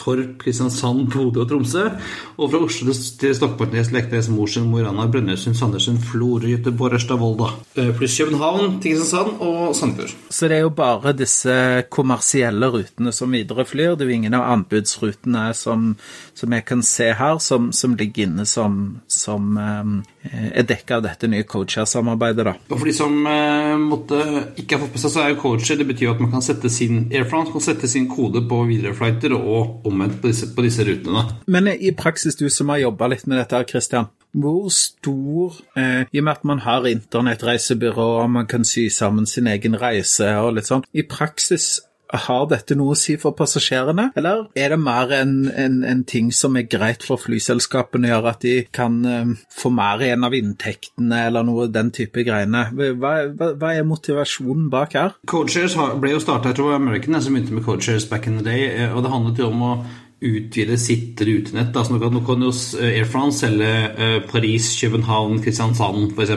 Torp, 0.00 0.38
Kristiansand, 0.42 1.08
Bodø 1.12 1.44
og 1.44 1.50
Tromsø. 1.52 1.88
Og 2.36 2.50
fra 2.50 2.60
Oslo 2.64 2.94
til 3.20 3.34
Stokmarknes, 3.36 3.92
Leknes, 3.94 4.28
Mosjøen, 4.32 4.66
Mo 4.70 4.80
i 4.80 4.84
Rana, 4.86 5.06
Brønnøysund, 5.10 5.56
Sandnessund, 5.58 6.02
Florø, 6.10 6.48
Göteborg, 6.56 6.98
Ørsta, 6.98 7.18
Volda. 7.20 7.52
Eh, 7.76 7.92
pluss 7.96 8.18
København, 8.18 8.80
Kristiansand 8.82 9.40
og 9.40 9.74
Sandefjord. 9.76 10.14
Så 10.30 10.48
det 10.48 10.58
er 10.58 10.64
jo 10.64 10.72
bare 10.74 11.14
disse 11.16 11.54
kommersielle 11.92 12.70
rutene 12.72 13.12
som 13.14 13.34
videreflyr. 13.34 13.94
Det 13.94 14.06
er 14.06 14.10
jo 14.10 14.18
ingen 14.18 14.36
av 14.36 14.46
anbudsrutene 14.52 15.46
som, 15.54 15.92
som 16.34 16.56
jeg 16.56 16.66
kan 16.68 16.82
se 16.86 17.10
her, 17.14 17.38
som, 17.42 17.70
som 17.72 17.96
ligger 17.98 18.28
inne 18.28 18.46
som, 18.48 19.00
som 19.10 19.56
um, 19.58 19.96
er 20.24 20.66
dekka 20.66 20.98
av 20.98 21.06
dette 21.06 21.30
nye 21.30 21.46
coacher-samarbeidet. 21.48 22.46
da. 22.46 22.54
Og 22.70 22.78
For 22.78 22.90
de 22.90 22.96
som 22.96 23.14
uh, 23.26 23.76
måtte 23.80 24.20
ikke 24.60 24.78
ha 24.78 24.84
fått 24.84 24.96
med 24.96 25.04
seg, 25.04 25.14
så 25.14 25.24
er 25.24 25.34
jo 25.34 25.40
coacher 25.42 25.80
det 25.80 25.88
betyr 25.90 26.14
at 26.14 26.22
man 26.22 26.32
kan 26.34 26.44
sette 26.44 26.70
sin 26.72 27.04
Air 27.12 27.26
France 27.28 27.52
kan 27.52 27.62
sette 27.62 27.88
sin 27.90 28.08
kode 28.10 28.44
på 28.48 28.60
Widerøe-flighter 28.68 29.34
og 29.36 29.86
omvendt 29.88 30.20
på 30.22 30.30
disse, 30.30 30.50
på 30.54 30.64
disse 30.64 30.86
rutene. 30.86 31.26
Men 31.50 31.70
i 31.74 31.92
praksis, 32.04 32.36
du 32.36 32.46
som 32.52 32.70
har 32.72 32.84
jobba 32.84 33.08
litt 33.12 33.26
med 33.30 33.40
dette, 33.40 33.64
Christian. 33.70 34.10
Hvor 34.34 34.68
stor 34.74 35.58
eh, 35.78 36.04
I 36.10 36.20
og 36.20 36.26
med 36.26 36.32
at 36.32 36.46
man 36.48 36.62
har 36.64 36.88
internettreisebyrå 36.90 38.06
og 38.24 38.30
man 38.34 38.48
kan 38.50 38.66
sy 38.66 38.88
sammen 38.90 39.28
sin 39.30 39.46
egen 39.50 39.78
reise 39.78 40.32
og 40.42 40.56
litt 40.58 40.70
sånn, 40.70 40.86
i 40.92 41.06
praksis 41.06 41.76
har 42.14 42.44
dette 42.50 42.76
noe 42.78 42.94
å 42.94 42.98
si 42.98 43.16
for 43.20 43.34
passasjerene, 43.36 44.10
eller 44.18 44.44
er 44.58 44.74
det 44.74 44.78
mer 44.80 45.12
en, 45.16 45.34
en, 45.50 45.80
en 45.88 46.02
ting 46.06 46.30
som 46.36 46.56
er 46.58 46.68
greit 46.70 47.04
for 47.06 47.20
flyselskapene 47.20 48.10
gjøre, 48.10 48.34
at 48.34 48.44
de 48.44 48.54
kan 48.74 49.00
um, 49.02 49.34
få 49.50 49.72
mer 49.74 50.04
igjen 50.04 50.26
av 50.26 50.36
inntektene 50.36 51.24
eller 51.28 51.46
noe 51.46 51.66
den 51.72 51.90
type 51.96 52.24
greiene? 52.26 52.66
Hva, 52.76 53.14
hva, 53.34 53.50
hva 53.58 53.72
er 53.74 53.88
motivasjonen 53.88 54.68
bak 54.72 54.96
her? 54.98 55.18
Coaches 55.30 55.76
ble 56.00 56.14
jo 56.14 56.22
starta, 56.22 56.52
jeg 56.52 56.60
tror 56.60 56.76
American 56.76 57.18
som 57.20 57.34
begynte 57.34 57.56
med 57.56 57.66
coaches 57.66 58.08
back 58.10 58.28
in 58.30 58.38
the 58.40 58.46
day, 58.46 58.68
eh, 58.70 58.94
og 58.94 59.04
det 59.04 59.14
handlet 59.14 59.42
jo 59.42 59.50
om 59.50 59.66
å 59.66 59.74
utvide 60.24 60.78
sitt 60.80 61.20
rutenett. 61.20 61.74
Altså, 61.76 61.94
nå, 61.94 62.00
kan, 62.02 62.14
nå 62.14 62.22
kan 62.26 62.44
jo 62.44 62.52
Air 62.80 63.08
France 63.10 63.44
selge 63.44 63.72
uh, 63.94 64.20
Paris, 64.30 64.70
København, 64.80 65.40
Kristiansand 65.44 66.14
f.eks. 66.14 66.34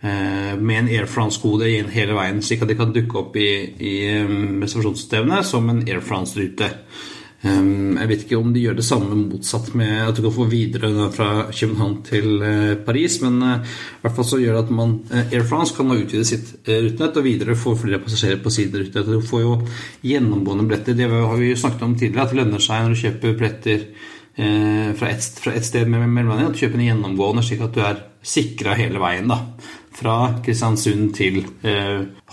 Uh, 0.00 0.56
med 0.56 0.76
en 0.78 0.88
Air 0.88 1.08
France-kode 1.10 1.68
hele 1.92 2.14
veien, 2.16 2.40
slik 2.42 2.62
at 2.64 2.70
de 2.70 2.76
kan 2.78 2.92
dukke 2.94 3.18
opp 3.20 3.34
i, 3.36 3.50
i 3.84 3.94
um, 4.22 4.62
reservasjonssystemene 4.62 5.42
som 5.44 5.68
en 5.68 5.82
Air 5.84 6.00
France-rute. 6.04 6.70
Ehm, 7.40 7.96
jeg 7.96 8.08
vet 8.10 8.24
ikke 8.26 8.36
om 8.36 8.50
de 8.52 8.60
gjør 8.60 8.74
det 8.76 8.84
samme 8.84 9.16
motsatt 9.16 9.70
med 9.78 9.94
at 10.04 10.16
du 10.16 10.20
kan 10.26 10.34
få 10.34 10.44
videre 10.50 11.06
fra 11.14 11.28
København 11.48 11.94
til 12.04 12.42
eh, 12.44 12.74
Paris, 12.84 13.16
men 13.24 13.38
eh, 13.46 13.62
i 13.64 14.02
hvert 14.02 14.16
fall 14.18 14.28
så 14.28 14.40
gjør 14.42 14.58
det 14.58 14.64
at 14.66 14.72
man 14.76 14.92
eh, 15.08 15.32
Air 15.38 15.46
France 15.48 15.72
kan 15.76 15.88
utvide 15.94 16.26
sitt 16.28 16.52
rutenett 16.68 17.16
og 17.16 17.24
videre 17.24 17.56
få 17.56 17.72
flere 17.80 18.02
passasjerer 18.02 18.42
på 18.44 18.52
sin 18.52 18.74
rutenett. 18.74 19.08
Du 19.08 19.24
får 19.24 19.44
jo 19.46 19.54
gjennomgående 20.04 20.68
billetter. 20.68 20.98
Det 20.98 21.08
har 21.08 21.40
vi 21.40 21.52
jo 21.54 21.62
snakket 21.62 21.86
om 21.86 21.96
tidligere, 21.96 22.26
at 22.26 22.34
det 22.34 22.40
lønner 22.42 22.66
seg 22.66 22.84
når 22.84 22.94
du 22.94 23.04
kjøper 23.06 23.38
billetter 23.40 23.86
fra 24.40 25.08
et, 25.10 25.24
fra 25.42 25.52
et 25.58 25.66
sted 25.66 25.88
med 25.90 26.06
mellomlanding, 26.06 26.46
at 26.48 26.54
du 26.54 26.60
kjøper 26.62 26.78
en 26.78 26.86
gjennomgående 26.86 27.42
slik 27.44 27.64
at 27.66 27.74
du 27.74 27.80
er 27.84 27.98
sikra 28.24 28.76
hele 28.78 29.02
veien. 29.02 29.28
da, 29.28 29.40
Fra 29.96 30.20
Kristiansund 30.44 31.10
til 31.18 31.42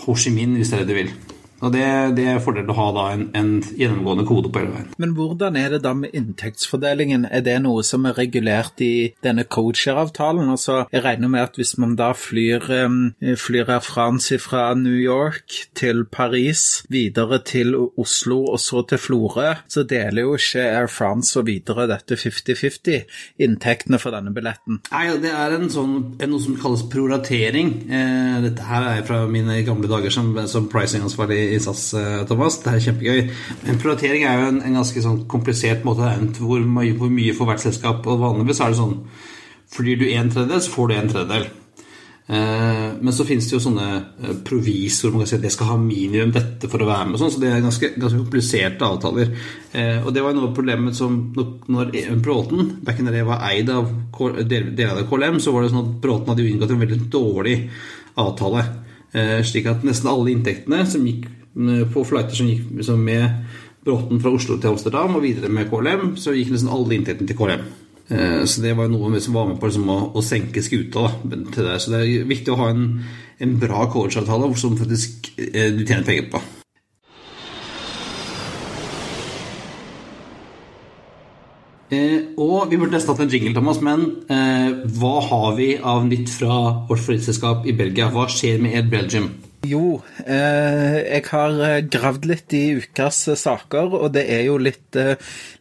Ho 0.04 0.16
Chi 0.16 0.32
Minh, 0.32 0.56
hvis 0.56 0.72
det 0.72 0.78
er 0.78 0.86
det 0.86 0.94
du 0.94 1.00
vil. 1.02 1.12
Og 1.64 1.72
det, 1.74 1.84
det 2.18 2.26
er 2.30 2.42
fordel 2.42 2.70
å 2.70 2.76
ha 2.78 2.88
da 2.94 3.04
en, 3.14 3.24
en, 3.36 3.50
gjennomgående 3.78 4.26
kode 4.28 4.50
på 4.52 4.62
hele 4.62 4.74
veien. 4.74 4.90
Men 5.02 5.14
hvordan 5.16 5.58
er 5.58 5.74
det 5.74 5.82
da 5.84 5.94
med 5.96 6.14
inntektsfordelingen? 6.16 7.26
Er 7.34 7.42
det 7.46 7.56
noe 7.64 7.82
som 7.86 8.06
er 8.08 8.16
regulert 8.18 8.78
i 8.84 9.10
denne 9.24 9.44
coacher-avtalen? 9.48 10.50
Altså, 10.52 10.84
jeg 10.94 11.04
regner 11.04 11.32
med 11.32 11.46
at 11.48 11.58
hvis 11.58 11.74
man 11.80 11.96
da 11.98 12.12
flyr, 12.16 12.68
flyr 13.40 13.72
Air 13.74 13.84
France 13.84 14.38
fra 14.42 14.70
New 14.78 14.96
York 14.98 15.56
til 15.78 16.04
Paris, 16.10 16.84
videre 16.92 17.40
til 17.46 17.74
Oslo 17.98 18.40
og 18.52 18.60
så 18.62 18.84
til 18.88 19.02
Florø, 19.02 19.54
så 19.70 19.84
deler 19.88 20.28
jo 20.28 20.36
ikke 20.38 20.62
Air 20.62 20.90
France 20.92 21.38
og 21.40 21.48
videre 21.48 21.88
dette 21.90 22.18
50-50 22.18 23.42
inntektene 23.42 24.00
for 24.02 24.14
denne 24.14 24.32
billetten? 24.34 24.82
Nei, 24.92 25.04
det 25.22 25.32
er 25.34 25.56
en 25.56 25.68
sånn, 25.72 25.96
noe 26.22 26.42
som 26.42 26.58
kalles 26.60 26.86
proratering. 26.92 27.74
Eh, 27.88 28.38
dette 28.46 28.66
her 28.68 28.90
er 28.92 29.04
fra 29.08 29.24
mine 29.30 29.60
gamle 29.66 29.90
dager 29.90 30.14
som, 30.14 30.30
som 30.50 30.68
pricing-ansvarlig 30.70 31.47
i 31.52 31.60
SAS, 31.62 31.84
eh, 31.98 32.24
Thomas. 32.28 32.58
Det 32.64 32.72
er 32.72 32.84
kjempegøy. 32.86 33.22
Men 33.64 33.80
prioritering 33.82 34.26
er 34.26 34.42
jo 34.42 34.50
en, 34.52 34.60
en 34.66 34.80
ganske 34.80 35.04
sånn 35.04 35.22
komplisert 35.30 35.86
måte 35.88 36.10
hvor, 36.40 36.62
hvor 36.62 37.14
mye 37.14 37.36
for 37.36 37.50
hvert 37.50 37.64
selskap. 37.64 38.06
Og 38.06 38.22
vanligvis 38.24 38.62
er 38.64 38.74
det 38.74 38.82
sånn 38.82 39.00
Flyr 39.68 39.98
du 40.00 40.06
en 40.08 40.30
tredjedel, 40.32 40.62
så 40.64 40.70
får 40.72 40.86
du 40.88 40.92
en 40.96 41.10
tredjedel. 41.12 41.42
Eh, 42.28 42.88
men 43.00 43.12
så 43.16 43.24
finnes 43.24 43.46
det 43.48 43.54
jo 43.54 43.60
sånne 43.62 43.86
provisor, 44.44 44.44
provisorer 44.44 45.14
man 45.14 45.22
kan 45.22 45.28
si 45.30 45.36
at 45.38 45.44
det 45.46 45.52
skal 45.54 45.70
ha 45.70 45.76
minimum 45.80 46.34
dette 46.34 46.68
for 46.68 46.84
å 46.84 46.88
være 46.90 47.06
med. 47.08 47.20
sånn, 47.20 47.30
Så 47.32 47.40
det 47.40 47.48
er 47.48 47.64
ganske, 47.64 47.88
ganske 47.96 48.18
kompliserte 48.18 48.84
avtaler. 48.84 49.32
Eh, 49.72 50.04
og 50.04 50.12
det 50.12 50.22
var 50.22 50.34
noe 50.36 50.50
av 50.50 50.54
problemet 50.54 50.96
som 50.96 51.32
når 51.32 52.20
Bråten 52.20 52.84
back 52.84 52.98
in 52.98 53.06
the 53.06 53.12
day 53.12 53.22
var 53.22 53.40
eid 53.48 53.70
av 53.70 53.88
deler 54.44 54.92
av 54.92 55.08
KLM, 55.08 55.40
så 55.40 55.52
var 55.52 55.62
det 55.62 55.72
sånn 55.72 55.86
at 55.86 56.00
Bråten 56.02 56.28
hadde 56.28 56.44
inngått 56.44 56.70
en 56.70 56.84
veldig 56.84 57.00
dårlig 57.08 57.70
avtale. 58.16 58.64
Slik 59.42 59.64
at 59.66 59.84
nesten 59.88 60.10
alle 60.10 60.34
inntektene 60.34 60.84
som 60.84 61.06
gikk 61.06 61.24
på 61.92 62.04
flighter 62.06 62.38
som 62.38 62.48
gikk 62.48 62.70
med 63.02 63.58
Bråten 63.84 64.20
fra 64.20 64.30
Oslo 64.34 64.58
til 64.58 64.72
Amsterdam 64.74 65.16
og 65.16 65.24
videre 65.24 65.50
med 65.52 65.70
KLM, 65.70 66.12
så 66.20 66.34
gikk 66.36 66.52
nesten 66.52 66.70
alle 66.74 66.96
inntektene 66.98 67.30
til 67.30 67.38
KLM. 67.38 67.64
Eh, 68.08 68.44
så 68.48 68.62
det 68.64 68.74
var 68.76 68.90
noe 68.90 69.20
som 69.20 69.36
var 69.36 69.48
med 69.48 69.58
på 69.60 69.70
liksom 69.70 69.88
å, 69.92 70.22
senke 70.24 70.62
skuta. 70.64 71.08
Da, 71.22 71.40
til 71.54 71.66
det. 71.68 71.78
Så 71.80 71.94
det 71.94 72.02
er 72.02 72.28
viktig 72.28 72.52
å 72.52 72.60
ha 72.62 72.70
en, 72.74 72.86
en 73.38 73.58
bra 73.60 73.88
coachavtale 73.92 74.50
som 74.60 74.78
faktisk 74.78 75.32
eh, 75.36 75.74
du 75.76 75.84
tjener 75.84 76.06
penger 76.08 76.30
på. 76.32 76.44
Eh, 81.88 82.34
og 82.36 82.68
vi 82.68 82.76
burde 82.76 82.92
nesten 82.92 83.14
hatt 83.14 83.24
en 83.24 83.30
jingle, 83.32 83.54
Thomas, 83.56 83.80
men 83.80 84.02
eh, 84.28 84.84
hva 84.98 85.14
har 85.30 85.54
vi 85.56 85.70
av 85.80 86.04
nytt 86.04 86.28
fra 86.28 86.58
vårt 86.88 87.06
flyselskap 87.06 87.64
i 87.64 87.76
Belgia? 87.76 88.10
Hva 88.12 88.28
skjer 88.28 88.60
med 88.60 88.76
Air 88.76 88.90
Belgium? 88.92 89.30
Jo, 89.66 90.02
eh, 90.22 90.98
jeg 91.02 91.24
har 91.32 91.56
eh, 91.66 91.80
gravd 91.90 92.28
litt 92.30 92.54
i 92.54 92.62
ukas 92.78 93.24
saker, 93.40 93.96
og 93.98 94.12
det 94.14 94.28
er 94.30 94.44
jo 94.46 94.58
litt, 94.62 94.94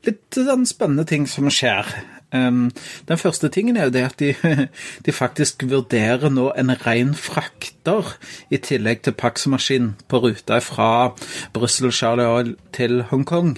litt 0.05 0.37
sånn 0.37 0.67
spennende 0.69 1.07
ting 1.09 1.25
som 1.29 1.49
skjer. 1.49 1.89
Um, 2.31 2.73
den 3.07 3.17
første 3.17 3.47
tingen 3.47 3.77
er 3.79 3.87
jo 3.87 3.93
det 3.95 4.03
at 4.03 4.17
de, 4.19 4.33
de 5.05 5.13
faktisk 5.15 5.63
vurderer 5.71 6.27
nå 6.33 6.49
en 6.59 6.73
ren 6.83 7.13
frakter 7.15 8.17
i 8.51 8.59
tillegg 8.59 9.05
til 9.05 9.15
Pax-maskin 9.15 9.93
på 10.11 10.19
ruta 10.25 10.59
fra 10.63 10.89
Brussel 11.55 11.93
Charlie 11.95 12.57
til 12.75 13.05
Hongkong. 13.11 13.55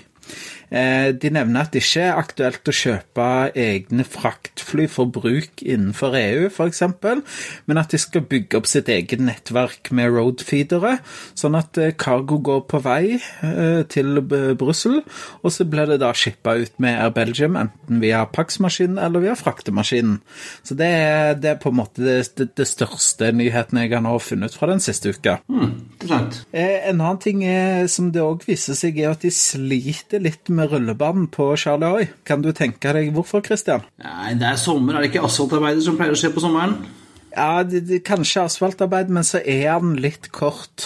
Eh, 0.69 1.09
de 1.17 1.31
nevner 1.33 1.65
at 1.65 1.73
det 1.73 1.81
ikke 1.81 2.03
er 2.05 2.19
aktuelt 2.19 2.69
å 2.69 2.75
kjøpe 2.75 3.27
egne 3.57 4.05
fraktfly 4.05 4.85
for 4.91 5.09
bruk 5.09 5.63
innenfor 5.63 6.17
EU, 6.19 6.45
f.eks., 6.49 6.83
men 7.65 7.81
at 7.81 7.93
de 7.93 7.99
skal 8.01 8.25
bygge 8.29 8.59
opp 8.59 8.69
sitt 8.69 8.89
eget 8.91 9.21
nettverk 9.23 9.89
med 9.95 10.13
roadfeedere, 10.13 10.97
sånn 11.37 11.57
at 11.57 11.79
eh, 11.81 11.95
cargo 11.97 12.37
går 12.45 12.61
på 12.69 12.81
vei 12.85 13.17
eh, 13.17 13.81
til 13.89 14.21
Brussel, 14.21 15.01
og 15.41 15.53
så 15.55 15.65
blir 15.69 15.89
det 15.89 15.99
da 16.03 16.11
shippa 16.13 16.55
ut 16.59 16.77
med 16.81 16.99
Air 16.99 17.15
Belgium, 17.17 17.57
enten 17.59 18.03
via 18.03 18.21
Pax-maskinen 18.29 19.01
eller 19.01 19.25
via 19.25 19.35
fraktemaskinen. 19.39 20.19
Så 20.65 20.77
det 20.77 20.91
er, 20.99 21.33
det 21.39 21.53
er, 21.55 21.59
på 21.61 21.73
en 21.73 21.79
måte 21.81 22.05
det, 22.05 22.19
det, 22.37 22.51
det 22.59 22.69
største 22.69 23.31
nyheten 23.33 23.81
jeg 23.81 23.93
har 23.95 24.21
funnet 24.21 24.55
fra 24.55 24.69
den 24.69 24.83
siste 24.83 25.15
uka. 25.15 25.39
Mm, 25.49 25.73
en 26.09 27.01
annen 27.01 27.21
ting 27.21 27.41
er, 27.47 27.87
som 27.91 28.11
det 28.13 28.21
òg 28.23 28.45
viser 28.47 28.77
seg, 28.77 28.99
er 29.01 29.15
at 29.15 29.25
de 29.25 29.33
sliter 29.33 30.21
litt 30.21 30.49
med 30.49 30.58
med 30.59 30.73
rullebanen 30.73 31.27
på 31.31 31.49
Charlie 31.55 31.79
Charleroi. 31.79 32.07
Kan 32.27 32.43
du 32.43 32.51
tenke 32.55 32.91
deg 32.95 33.11
hvorfor, 33.15 33.43
Christian? 33.45 33.85
Nei, 34.03 34.33
Det 34.39 34.47
er 34.47 34.59
sommer, 34.59 34.95
er 34.95 35.05
det 35.05 35.13
ikke 35.13 35.25
asfaltarbeider 35.27 35.81
som 35.85 35.97
pleier 35.99 36.15
å 36.15 36.19
skje 36.19 36.33
på 36.35 36.43
sommeren? 36.43 36.75
Ja, 37.35 37.63
det, 37.63 37.83
det, 37.87 38.01
kanskje 38.07 38.43
asfaltarbeid, 38.47 39.11
men 39.13 39.25
så 39.27 39.41
er 39.45 39.79
den 39.81 39.95
litt 40.01 40.31
kort. 40.35 40.85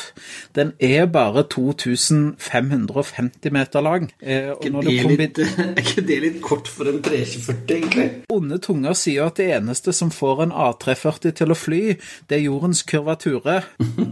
Den 0.57 0.73
er 0.83 1.07
bare 1.11 1.45
2550 1.49 3.53
meter 3.53 3.85
lang. 3.85 4.09
Eh, 4.19 4.51
ikke 4.51 4.83
det 4.83 5.19
litt, 5.21 5.41
er 5.63 5.79
ikke 5.81 6.05
det 6.07 6.19
litt 6.25 6.41
kort 6.43 6.69
for 6.71 6.89
en 6.91 6.99
340, 7.03 7.77
egentlig? 7.77 8.09
Onde 8.33 8.59
tunger 8.63 8.97
sier 8.97 9.29
at 9.29 9.39
det 9.39 9.49
eneste 9.55 9.95
som 9.95 10.11
får 10.13 10.45
en 10.47 10.55
A340 10.65 11.37
til 11.39 11.55
å 11.55 11.57
fly, 11.57 11.81
det 12.27 12.39
er 12.39 12.45
jordens 12.47 12.83
kurvature. 12.87 13.61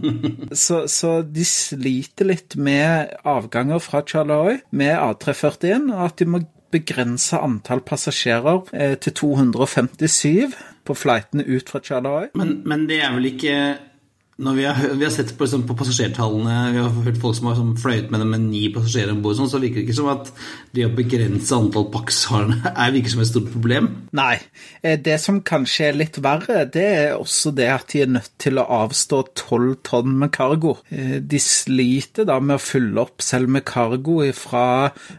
så, 0.64 0.84
så, 0.88 1.18
de 1.22 1.44
sliter 1.46 2.32
litt 2.32 2.56
med 2.56 3.12
avganger 3.28 3.82
fra 3.82 4.02
Charleroi 4.06 4.60
med 4.72 4.96
A340-en, 4.96 5.92
og 5.92 6.08
at 6.08 6.20
de 6.22 6.32
må 6.32 6.44
begrense 6.72 7.36
antall 7.36 7.82
passasjerer 7.84 8.62
eh, 8.72 8.94
til 8.96 9.12
257 9.20 10.54
på 10.84 10.96
flightene 10.98 11.44
ut 11.46 11.70
fra 11.70 11.80
Charleroi. 11.80 12.28
Men, 12.38 12.60
men 12.68 12.86
det 12.90 13.00
er 13.02 13.14
vel 13.14 13.30
ikke 13.32 13.56
når 14.42 14.56
vi 14.58 14.64
har, 14.66 14.94
vi 14.98 15.06
har 15.06 15.12
sett 15.14 15.32
på, 15.36 15.44
liksom, 15.46 15.62
på, 15.68 15.76
passasjertallene, 15.78 16.56
vi 16.74 16.80
har 16.82 16.96
hørt 17.06 17.20
folk 17.22 17.36
som 17.38 17.48
har 17.48 17.56
liksom, 17.56 17.76
fløyet 17.78 18.10
med 18.10 18.22
dem 18.22 18.32
med 18.34 18.46
ni 18.48 18.64
passasjerer 18.74 19.14
om 19.14 19.20
bord, 19.22 19.36
sånn, 19.38 19.50
så 19.50 19.60
virker 19.62 19.80
det 19.80 19.86
ikke 19.86 19.98
som 20.00 20.10
at 20.10 20.30
det 20.74 20.86
å 20.88 20.94
begrense 20.96 21.54
antall 21.56 21.88
er 21.92 22.94
virker 22.94 23.12
som 23.12 23.22
et 23.22 23.30
stort 23.30 23.50
problem. 23.52 23.88
Nei. 24.16 24.40
Eh, 24.82 24.98
det 24.98 25.18
som 25.22 25.40
kanskje 25.46 25.88
er 25.90 25.98
litt 26.00 26.18
verre, 26.24 26.64
det 26.74 26.86
er 26.86 27.14
også 27.14 27.52
det 27.54 27.68
at 27.70 27.92
de 27.92 28.02
er 28.02 28.12
nødt 28.16 28.32
til 28.42 28.58
å 28.58 28.66
avstå 28.82 29.22
tolv 29.38 29.76
tonn 29.86 30.16
med 30.24 30.32
cargo. 30.34 30.74
Eh, 30.90 31.18
de 31.20 31.40
sliter 31.42 32.26
da 32.28 32.40
med 32.42 32.58
å 32.58 32.62
fylle 32.62 33.04
opp 33.04 33.22
selv 33.22 33.52
med 33.52 33.66
cargo 33.68 34.18
fra 34.36 34.66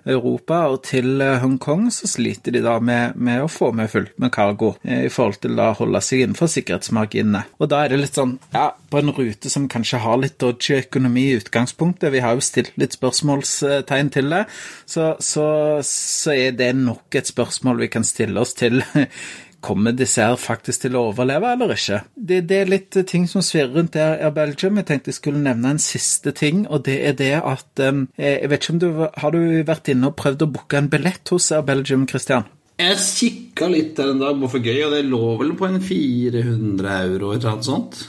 Europa 0.04 0.66
og 0.74 0.82
til 0.90 1.24
eh, 1.24 1.40
Hongkong, 1.44 1.88
så 1.96 2.10
sliter 2.12 2.58
de 2.58 2.64
da 2.66 2.76
med, 2.84 3.16
med 3.16 3.46
å 3.46 3.52
få 3.52 3.72
med 3.76 3.92
fullt 3.94 4.18
med 4.20 4.34
cargo 4.36 4.74
i 4.84 5.10
forhold 5.12 5.40
til 5.44 5.60
å 5.60 5.72
holde 5.78 6.02
seg 6.04 6.24
innenfor 6.24 6.52
sikkerhetsmarginene. 6.52 7.46
Og 7.62 7.72
da 7.72 7.84
er 7.84 7.94
det 7.94 8.02
litt 8.04 8.18
sånn, 8.18 8.36
ja, 8.54 8.72
på 8.92 9.00
en 9.00 9.13
rute 9.18 9.52
som 9.52 9.70
kanskje 9.72 10.02
har 10.04 10.20
litt 10.22 10.40
dodgy 10.42 10.80
økonomi 10.82 11.30
i 11.30 11.38
utgangspunktet. 11.40 12.12
Vi 12.14 12.22
har 12.24 12.36
jo 12.38 12.44
stilt 12.46 12.76
litt 12.82 12.98
spørsmålstegn 12.98 14.12
til 14.14 14.30
det. 14.34 14.44
Så, 14.90 15.14
så, 15.24 15.48
så 15.88 16.36
er 16.36 16.58
det 16.58 16.74
nok 16.80 17.16
et 17.20 17.30
spørsmål 17.30 17.84
vi 17.86 17.92
kan 17.94 18.08
stille 18.08 18.40
oss 18.42 18.56
til. 18.60 18.82
Kommer 19.64 19.96
disse 19.96 20.20
her 20.20 20.36
faktisk 20.36 20.84
til 20.84 20.98
å 21.00 21.06
overleve 21.14 21.54
eller 21.56 21.72
ikke? 21.72 22.02
Det, 22.16 22.42
det 22.50 22.58
er 22.60 22.72
litt 22.72 22.98
ting 23.08 23.30
som 23.32 23.44
svirrer 23.46 23.72
rundt 23.78 23.94
der 23.96 24.20
i 24.20 24.32
Belgium. 24.36 24.82
Jeg 24.82 24.90
tenkte 24.90 25.14
jeg 25.14 25.20
skulle 25.22 25.44
nevne 25.46 25.72
en 25.72 25.80
siste 25.80 26.34
ting, 26.36 26.66
og 26.68 26.84
det 26.90 26.98
er 27.08 27.16
det 27.16 27.32
at 27.40 27.84
um, 27.86 28.10
Jeg 28.20 28.50
vet 28.52 28.66
ikke 28.66 28.74
om 28.74 28.82
du 28.82 28.90
Har 29.22 29.32
du 29.32 29.40
vært 29.64 29.88
inne 29.94 30.12
og 30.12 30.18
prøvd 30.20 30.44
å 30.44 30.50
booke 30.58 30.82
en 30.82 30.92
billett 30.92 31.32
hos 31.32 31.48
Air 31.56 31.64
Belgium, 31.70 32.04
Christian? 32.12 32.50
Jeg 32.82 33.00
kikka 33.00 33.70
litt 33.72 33.96
der 33.96 34.12
en 34.12 34.20
dag, 34.20 34.36
bare 34.42 34.52
for 34.52 34.66
gøy, 34.66 34.82
og 34.88 34.98
det 34.98 35.06
lå 35.08 35.22
vel 35.40 35.56
på 35.56 35.70
en 35.70 35.80
400 35.80 37.00
euro 37.06 37.32
eller 37.32 37.56
noe 37.62 37.68
sånt 37.70 38.02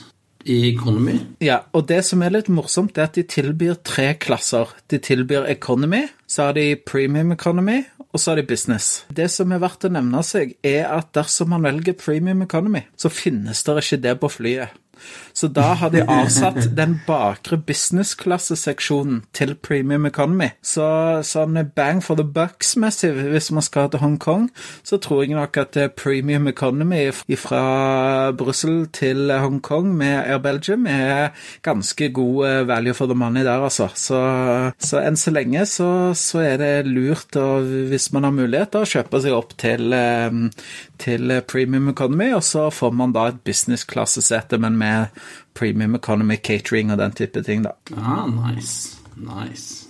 i 0.45 0.69
Economy. 0.69 1.17
Ja, 1.43 1.63
og 1.73 1.87
det 1.89 2.03
som 2.05 2.21
er 2.23 2.35
litt 2.35 2.49
morsomt, 2.53 2.97
er 2.97 3.09
at 3.09 3.17
de 3.17 3.25
tilbyr 3.27 3.79
tre 3.85 4.11
klasser. 4.21 4.71
De 4.91 4.99
tilbyr 5.01 5.49
Economy, 5.49 6.05
så 6.29 6.49
har 6.49 6.57
de 6.57 6.75
Premium 6.77 7.33
Economy, 7.33 7.81
og 8.15 8.21
så 8.21 8.31
har 8.31 8.39
de 8.39 8.47
Business. 8.47 9.03
Det 9.09 9.27
som 9.33 9.51
er 9.51 9.63
verdt 9.63 9.87
å 9.87 9.91
nevne 9.91 10.21
seg, 10.23 10.53
er 10.63 10.85
at 10.93 11.09
dersom 11.17 11.51
man 11.51 11.65
velger 11.65 11.97
Premium 11.99 12.45
Economy, 12.45 12.85
så 12.95 13.11
finnes 13.11 13.65
det 13.65 13.79
ikke 13.81 14.01
det 14.05 14.13
på 14.21 14.31
flyet. 14.37 14.77
Så 15.35 15.49
da 15.51 15.73
har 15.79 15.91
de 15.93 16.03
avsatt 16.03 16.71
den 16.77 16.99
bakre 17.07 17.57
business-klasseseksjonen 17.57 19.23
til 19.35 19.55
premium 19.55 20.07
economy. 20.07 20.51
Så 20.63 20.85
sånn 21.27 21.59
bang 21.75 22.01
for 22.03 22.19
the 22.19 22.25
bucks-messig, 22.25 23.11
hvis 23.33 23.51
man 23.55 23.65
skal 23.65 23.89
til 23.91 24.03
Hongkong, 24.03 24.49
så 24.85 24.99
tror 25.01 25.23
jeg 25.23 25.35
nok 25.35 25.57
at 25.61 25.77
premium 25.97 26.47
economy 26.47 27.09
fra 27.11 28.31
Brussel 28.37 28.85
til 28.95 29.31
Hongkong 29.31 29.91
med 29.97 30.23
Air 30.23 30.41
Belgium 30.43 30.85
er 30.89 31.33
ganske 31.65 32.09
god 32.15 32.47
eh, 32.47 32.67
value 32.67 32.93
for 32.93 33.11
the 33.11 33.15
money 33.15 33.43
der, 33.43 33.63
altså. 33.63 33.89
Så, 33.95 34.19
så 34.79 35.01
enn 35.03 35.19
så 35.19 35.33
lenge 35.33 35.65
så, 35.69 35.89
så, 36.17 36.41
er 36.45 36.59
det 36.61 36.73
lurt, 36.89 37.35
å, 37.39 37.61
hvis 37.89 38.11
man 38.15 38.27
har 38.27 38.35
mulighet, 38.35 38.77
å 38.79 38.87
kjøpe 38.87 39.21
seg 39.23 39.35
opp 39.35 39.55
til, 39.61 39.93
eh, 39.95 40.29
til 41.01 41.33
premium 41.47 41.89
economy, 41.89 42.31
og 42.33 42.43
så 42.43 42.69
får 42.73 42.93
man 42.95 43.15
da 43.15 43.27
et 43.31 43.41
business-klassesete, 43.45 44.59
men 44.61 44.77
med 44.77 45.15
premium 45.53 45.95
economy 45.95 46.37
catering 46.37 46.91
og 46.91 47.01
den 47.01 47.15
type 47.17 47.43
ting, 47.43 47.65
da. 47.65 47.75
Ah, 47.95 48.27
nice. 48.29 48.97
Nice. 49.15 49.87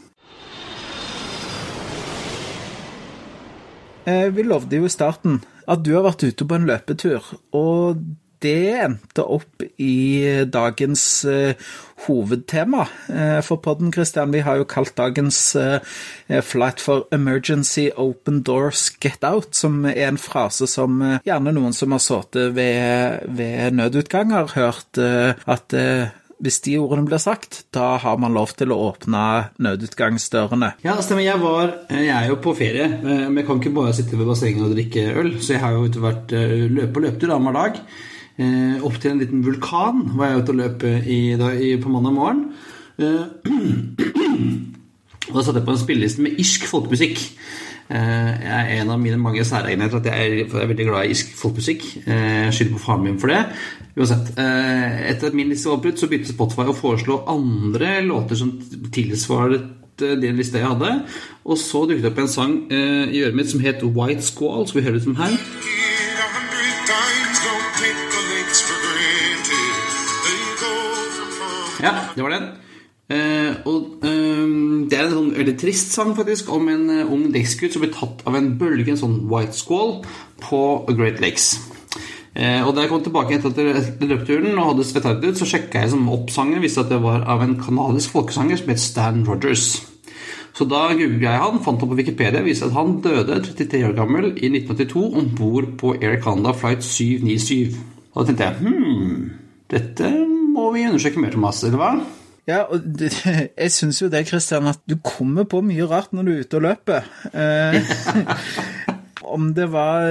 Eh, 4.06 4.30
vi 4.36 4.44
lovde 4.46 4.78
jo 4.78 4.86
i 4.86 4.94
starten 4.94 5.42
at 5.66 5.82
du 5.82 5.96
har 5.96 6.06
vært 6.06 6.28
ute 6.28 6.46
på 6.46 6.58
en 6.58 6.68
løpetur, 6.70 7.26
og 7.58 8.04
det 8.44 8.76
endte 8.86 9.24
opp 9.24 9.64
i 9.82 10.46
dagens 10.52 11.04
uh, 11.28 11.54
hovedtema 12.06 12.86
uh, 13.10 13.40
for 13.46 13.62
podden, 13.64 13.94
Christian. 13.94 14.34
Vi 14.36 14.44
har 14.46 14.60
jo 14.60 14.68
kalt 14.70 14.96
dagens 14.98 15.40
uh, 15.60 15.78
flight 16.44 16.84
for 16.84 17.06
'Emergency 17.12 17.90
Open 17.96 18.42
Doors 18.44 18.90
Get 19.00 19.24
Out', 19.24 19.56
som 19.56 19.86
er 19.86 20.08
en 20.10 20.22
frase 20.22 20.68
som 20.68 21.02
gjerne 21.26 21.56
noen 21.56 21.74
som 21.74 21.96
har 21.96 22.04
sittet 22.04 22.56
ved, 22.56 23.26
ved 23.38 23.80
nødutgang, 23.80 24.34
har 24.36 24.54
hørt 24.56 24.98
at 24.98 25.74
hvis 26.44 26.60
de 26.66 26.76
ordene 26.78 27.08
blir 27.08 27.22
sagt, 27.22 27.64
da 27.74 27.96
har 28.02 28.18
man 28.20 28.36
lov 28.36 28.52
til 28.60 28.74
å 28.74 28.80
åpne 28.90 29.52
nødutgangsdørene. 29.64 30.74
Ja, 30.84 30.98
stemmer. 31.02 31.24
Jeg, 31.24 31.40
var, 31.42 31.72
jeg 31.90 32.12
er 32.12 32.28
jo 32.30 32.36
på 32.44 32.54
ferie, 32.58 32.90
men 33.02 33.40
jeg 33.40 33.48
kan 33.48 33.62
ikke 33.62 33.76
bare 33.78 33.96
sitte 33.96 34.20
ved 34.20 34.28
bassenget 34.30 34.66
og 34.66 34.76
drikke 34.76 35.06
øl. 35.22 35.32
Så 35.40 35.56
jeg 35.56 35.64
har 35.64 35.78
jo 35.78 35.88
vært 36.04 36.36
løpe 36.36 37.00
og 37.00 37.08
løpetur 37.08 37.34
annenhver 37.38 37.58
dag 37.62 37.80
eh, 38.38 38.78
opp 38.86 38.98
til 39.02 39.12
en 39.14 39.22
liten 39.22 39.44
vulkan 39.46 40.04
var 40.16 40.32
jeg 40.32 40.44
ute 40.44 40.54
og 40.54 40.60
løp 40.62 40.86
i, 40.88 41.20
da, 41.40 41.52
i, 41.56 41.76
på 41.82 41.92
mandag 41.94 42.16
morgen. 42.16 42.42
Og 45.26 45.34
da 45.34 45.42
satte 45.42 45.58
jeg 45.60 45.66
på 45.66 45.74
en 45.74 45.82
spilleliste 45.82 46.22
med 46.22 46.38
irsk 46.40 46.68
folkemusikk. 46.70 47.22
Jeg 47.90 48.50
er 48.50 48.70
en 48.80 48.92
av 48.94 49.00
mine 49.02 49.18
mange 49.22 49.44
særegenheter 49.46 49.98
at 50.00 50.08
jeg 50.10 50.46
er, 50.46 50.68
veldig 50.70 50.86
glad 50.88 51.06
i 51.06 51.16
irsk 51.16 51.34
folkemusikk. 51.38 51.82
Jeg 52.06 52.54
skylder 52.54 52.76
på 52.78 52.84
faren 52.84 53.04
min 53.04 53.18
for 53.22 53.34
det. 53.34 53.42
Uansett. 53.98 54.32
Etter 54.38 55.32
at 55.32 55.38
min 55.38 55.50
liste 55.50 55.70
var 55.70 55.80
oppbrutt, 55.80 56.00
så 56.00 56.10
begynte 56.12 56.30
Spotify 56.34 56.70
å 56.70 56.78
foreslå 56.78 57.24
andre 57.34 57.98
låter 58.06 58.38
som 58.40 58.54
tilsvaret 58.94 59.66
den 59.98 60.38
lista 60.38 60.62
jeg 60.62 60.70
hadde. 60.70 60.94
Og 61.46 61.58
så 61.62 61.86
dukket 61.90 62.06
det 62.06 62.14
opp 62.14 62.22
en 62.22 62.32
sang 62.32 62.56
i 62.70 63.24
øret 63.24 63.42
mitt 63.42 63.50
som 63.50 63.66
het 63.66 63.82
White 63.86 64.30
Squall. 64.30 64.70
Skal 64.70 64.82
vi 64.82 64.88
høre 64.88 65.00
det 65.00 65.08
som 65.10 65.18
her? 65.20 65.38
Det 72.16 72.24
var 72.24 72.34
den. 72.36 72.50
Uh, 73.06 73.54
og 73.70 74.02
uh, 74.02 74.88
Det 74.90 74.98
er 74.98 75.06
en 75.06 75.14
sånn 75.14 75.34
veldig 75.36 75.54
trist 75.62 75.92
sang 75.94 76.16
faktisk 76.18 76.48
om 76.50 76.66
en 76.74 76.88
uh, 76.90 77.12
ung 77.14 77.28
dekksgutt 77.34 77.76
som 77.76 77.84
blir 77.84 77.94
tatt 77.94 78.24
av 78.26 78.38
en 78.40 78.56
bølge, 78.58 78.90
en 78.90 79.02
sånn 79.04 79.20
white 79.30 79.54
squall, 79.54 80.00
på 80.42 80.62
Great 80.90 81.22
Lakes. 81.22 81.52
og 82.36 82.72
Da 82.76 82.82
jeg 82.82 82.92
kom 82.92 83.04
tilbake 83.06 83.38
etter, 83.38 83.70
etter 83.78 84.10
løpeturen 84.10 84.58
og 84.58 84.72
hadde 84.72 84.88
svetta 84.90 85.14
ut, 85.22 85.38
så 85.38 85.48
sjekka 85.48 85.86
jeg 85.86 85.94
som 85.94 86.10
opp 86.12 86.34
sangen. 86.34 86.64
Visste 86.64 86.82
at 86.82 86.90
det 86.92 87.00
var 87.04 87.24
av 87.30 87.46
en 87.46 87.60
kanadisk 87.62 88.18
folkesanger 88.18 88.60
som 88.60 88.74
het 88.74 88.82
Stan 88.84 89.22
Rogers. 89.28 89.70
Så 90.56 90.66
da 90.72 90.88
googla 90.96 91.34
jeg 91.34 91.44
han, 91.44 91.62
fant 91.64 91.82
han 91.84 91.92
på 91.92 91.98
Wikipedia 92.00 92.42
viste 92.44 92.70
at 92.70 92.76
han 92.78 93.00
døde 93.04 93.42
33 93.44 93.82
år 93.90 93.96
gammel 93.98 94.30
i 94.40 94.50
1982 94.54 95.08
om 95.20 95.32
bord 95.36 95.74
på 95.82 95.96
Air 96.00 96.22
Canada 96.24 96.56
flight 96.56 96.84
797. 96.84 97.76
Og 98.14 98.22
da 98.22 98.28
tenkte 98.30 98.48
jeg 98.48 98.62
hm, 98.64 99.26
dette 99.72 100.12
må 100.66 100.74
vi 100.76 100.86
undersøke 100.90 101.22
mer, 101.22 101.34
Thomas, 101.36 101.64
eller 101.68 101.82
hva? 101.82 101.92
Ja, 102.50 102.64
og 102.70 102.84
det, 103.00 103.12
jeg 103.64 103.74
syns 103.74 104.02
jo 104.02 104.10
det, 104.12 104.26
Christian, 104.30 104.70
at 104.70 104.82
du 104.90 104.98
kommer 105.06 105.48
på 105.50 105.64
mye 105.66 105.88
rart 105.90 106.14
når 106.14 106.28
du 106.28 106.34
er 106.34 106.42
ute 106.46 106.60
og 106.60 106.66
løper. 106.68 107.08
Eh, 107.34 107.80
om 109.36 109.50
det 109.58 109.66
var 109.74 110.06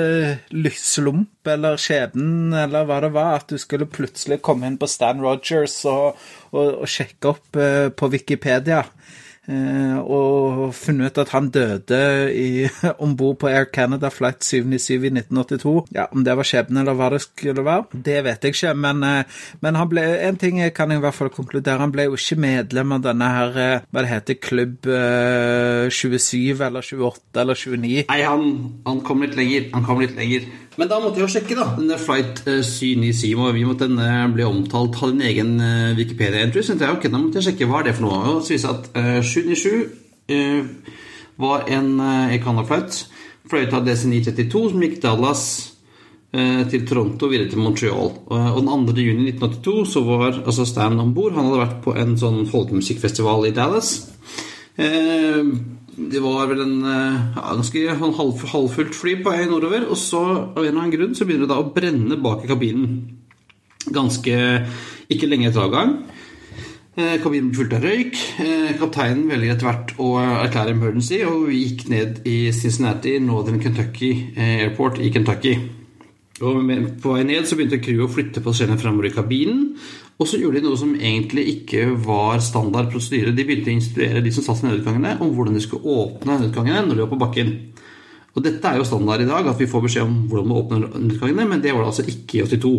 lykselump 0.51 1.47
eller 1.49 1.79
skjebnen 1.81 2.55
eller 2.65 2.87
hva 2.89 2.99
det 3.05 3.13
var, 3.15 3.39
at 3.39 3.53
du 3.53 3.61
skulle 3.63 3.89
plutselig 3.91 4.41
komme 4.45 4.67
inn 4.69 4.79
på 4.81 4.89
Stan 4.91 5.23
Rogers 5.23 5.77
og, 5.91 6.19
og, 6.51 6.83
og 6.83 6.91
sjekke 6.91 7.31
opp 7.35 7.61
eh, 7.61 7.89
på 7.95 8.11
Wikipedia. 8.15 8.83
Eh, 9.45 9.97
og 10.01 10.71
funnet 10.73 11.13
ut 11.13 11.19
at 11.21 11.33
han 11.35 11.51
døde 11.53 11.99
om 13.05 13.13
bord 13.19 13.43
på 13.43 13.51
Air 13.51 13.67
Canada 13.69 14.09
flight 14.13 14.45
797 14.45 14.95
i 14.95 15.13
1982. 15.13 15.75
Ja, 15.97 16.07
Om 16.13 16.25
det 16.25 16.37
var 16.39 16.49
skjebne 16.49 16.81
eller 16.81 16.97
hva 16.97 17.11
det 17.13 17.21
skulle 17.27 17.65
være, 17.67 18.01
det 18.07 18.23
vet 18.25 18.47
jeg 18.47 18.57
ikke. 18.57 18.73
Men, 18.87 19.03
eh, 19.05 19.43
men 19.65 19.81
han 19.81 19.91
ble, 19.91 20.07
en 20.29 20.41
ting 20.41 20.63
kan 20.75 20.93
jeg 20.93 21.03
i 21.03 21.05
hvert 21.05 21.19
fall 21.19 21.33
konkludere, 21.35 21.83
han 21.83 21.93
ble 21.93 22.09
jo 22.09 22.17
ikke 22.19 22.41
medlem 22.41 22.97
av 22.97 23.05
denne 23.05 23.31
her, 23.37 23.61
eh, 23.61 23.87
hva 23.91 24.05
det 24.05 24.13
heter, 24.15 24.41
klubb 24.45 24.89
27 25.95 26.63
eller 26.65 26.85
28 26.85 27.43
eller 27.43 27.59
29. 27.59 28.05
Nei, 28.09 28.21
han, 28.25 28.49
han 28.87 29.03
kom 29.05 29.25
litt 29.25 29.37
lenger. 29.39 29.69
Han 29.75 29.85
kom 29.87 30.01
litt 30.01 30.17
lenger. 30.17 30.49
Men 30.81 30.91
da 30.91 30.99
måtte 30.99 31.21
jeg 31.21 31.27
jo 31.29 31.33
sjekke, 31.37 31.57
da. 31.59 31.67
Denne 31.79 31.99
Flight 32.03 32.43
797 32.45 33.35
og 33.39 33.53
vi 33.55 33.67
måtte 33.67 33.87
den 33.91 34.35
ble 34.35 34.47
omtalt, 34.49 34.99
hadde 34.99 35.19
en 35.19 35.27
egen 35.29 35.53
Wikipedia-entry. 35.99 36.65
Så 36.67 36.75
jeg, 36.75 36.97
ok, 36.97 37.07
da 37.07 37.21
måtte 37.21 37.41
jeg 37.41 37.51
sjekke 37.51 37.69
hva 37.71 37.83
er 37.83 37.89
det 37.89 37.99
for 37.99 38.09
noe. 38.09 38.23
Og 38.33 38.41
så 38.43 38.57
viste 38.57 38.73
at 38.73 38.89
uh, 38.97 39.21
797 39.23 39.93
uh, 40.35 40.97
var 41.45 41.69
en 41.77 41.93
uh, 42.01 42.35
Econo-flight 42.35 43.05
fløyet 43.51 43.77
av 43.77 43.87
DC932 43.87 44.65
som 44.73 44.85
gikk 44.87 44.99
Dallas 45.05 45.47
til 46.35 46.83
Toronto 46.83 47.29
videre 47.31 47.47
til 47.47 47.61
Montreal. 47.63 48.09
og 48.27 48.57
den 48.57 48.87
2. 48.89 48.95
juni 48.99 49.29
1982 49.29 49.75
så 49.87 50.01
var 50.03 50.41
altså 50.41 50.65
Stan 50.67 50.99
om 50.99 51.13
bord. 51.15 51.37
Han 51.37 51.47
hadde 51.47 51.61
vært 51.61 51.77
på 51.85 51.95
en 51.95 52.17
sånn 52.19 52.41
folkemusikkfestival 52.51 53.47
i 53.47 53.53
Dallas. 53.55 53.93
Uh, 54.75 55.55
det 55.95 56.23
var 56.25 56.49
vel 56.51 56.63
en 56.65 56.79
ja, 56.85 57.43
ganske 57.55 57.83
halv, 58.01 58.43
halvfullt 58.51 58.97
fly 58.99 59.19
på 59.23 59.35
vei 59.35 59.45
nordover. 59.51 59.87
Og 59.91 59.99
så 60.01 60.23
av 60.25 60.59
en 60.59 60.67
eller 60.67 60.81
annen 60.81 60.95
grunn 60.95 61.15
så 61.15 61.27
begynner 61.29 61.47
det 61.47 61.55
da 61.55 61.61
å 61.63 61.71
brenne 61.75 62.19
bak 62.23 62.45
i 62.45 62.51
kabinen. 62.51 62.99
Ganske 63.95 64.37
ikke 65.13 65.29
lenge 65.29 65.51
etter 65.51 65.67
avgang. 65.67 65.99
Eh, 66.95 67.17
kabinen 67.19 67.49
ble 67.51 67.59
fullt 67.59 67.73
av 67.75 67.83
røyk. 67.83 68.19
Eh, 68.39 68.75
kapteinen 68.79 69.25
velger 69.27 69.57
etter 69.57 69.67
hvert 69.67 69.95
å 69.99 70.11
erklære 70.23 70.77
emergency, 70.77 71.25
og 71.27 71.49
vi 71.49 71.65
gikk 71.65 71.89
ned 71.91 72.21
i 72.31 72.53
Cincinnati, 72.55 73.17
Northern 73.19 73.59
Kentucky 73.63 74.13
Airport 74.39 75.01
i 75.03 75.11
Kentucky. 75.11 75.57
Og 76.43 76.63
På 77.03 77.15
vei 77.15 77.25
ned 77.27 77.47
så 77.47 77.59
begynte 77.59 77.83
crewet 77.83 78.07
å 78.07 78.15
flytte 78.15 78.43
passasjerene 78.43 78.79
fremover 78.79 79.11
i 79.11 79.15
kabinen. 79.15 79.77
Og 80.15 80.29
så 80.31 80.39
gjorde 80.39 80.61
de 80.61 80.69
noe 80.69 80.79
som 80.79 80.93
egentlig 80.95 81.47
ikke 81.57 81.89
var 82.05 82.39
standard 82.45 82.93
prosedyre. 82.93 83.35
De 83.35 83.47
begynte 83.47 83.73
å 83.73 83.75
instruere 83.75 84.23
de 84.23 84.33
som 84.35 84.45
satt 84.47 84.63
i 84.63 84.69
nødutgangene, 84.69 85.17
om 85.19 85.33
hvordan 85.35 85.57
de 85.59 85.63
skulle 85.65 85.91
åpne 85.91 86.37
nødutgangene 86.39 86.85
når 86.87 86.95
de 86.95 87.03
var 87.03 87.15
på 87.15 87.23
bakken. 87.25 87.55
Og 88.35 88.43
dette 88.43 88.71
er 88.71 88.79
jo 88.79 88.87
standard 88.87 89.23
i 89.23 89.31
dag, 89.31 89.47
at 89.51 89.59
vi 89.59 89.71
får 89.71 89.83
beskjed 89.89 90.07
om 90.07 90.21
hvordan 90.31 90.51
man 90.51 90.61
åpner 90.61 90.85
nødutgangene, 90.85 91.49
men 91.51 91.65
det 91.65 91.75
var 91.75 91.83
det 91.83 91.91
altså 91.91 92.07
ikke 92.07 92.39
i 92.39 92.45
82. 92.47 92.77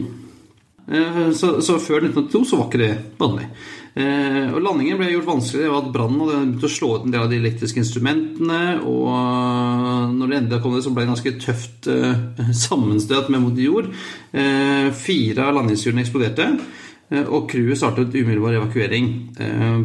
Så, 0.86 1.50
så 1.66 1.80
før 1.82 2.04
1982 2.06 2.44
så 2.46 2.60
var 2.60 2.68
ikke 2.70 2.82
det 2.84 2.94
vanlig. 3.20 3.50
Og 3.96 4.58
landingen 4.62 5.00
ble 5.00 5.08
gjort 5.14 5.30
vanskelig 5.30 5.64
ved 5.64 5.78
at 5.80 5.92
brannen 5.96 6.20
hadde 6.22 6.36
begynt 6.36 6.66
å 6.68 6.72
slå 6.72 6.90
ut 6.94 7.06
en 7.08 7.14
del 7.16 7.24
av 7.24 7.32
de 7.32 7.40
elektriske 7.40 7.82
instrumentene. 7.82 8.62
Og 8.86 10.16
når 10.16 10.32
det 10.32 10.40
endelig 10.40 10.62
kom 10.64 10.76
det, 10.76 10.84
så 10.86 10.94
ble 10.94 11.06
det 11.06 11.14
ganske 11.14 11.36
tøft 11.42 11.90
sammenstøt 12.66 13.32
med 13.34 13.44
mot 13.44 13.60
jord. 13.60 13.92
Fire 15.04 15.48
av 15.48 15.56
landingshjulene 15.58 16.06
eksploderte. 16.06 16.50
Og 17.14 17.50
crewet 17.52 17.78
startet 17.78 18.16
umiddelbar 18.16 18.56
evakuering 18.58 19.10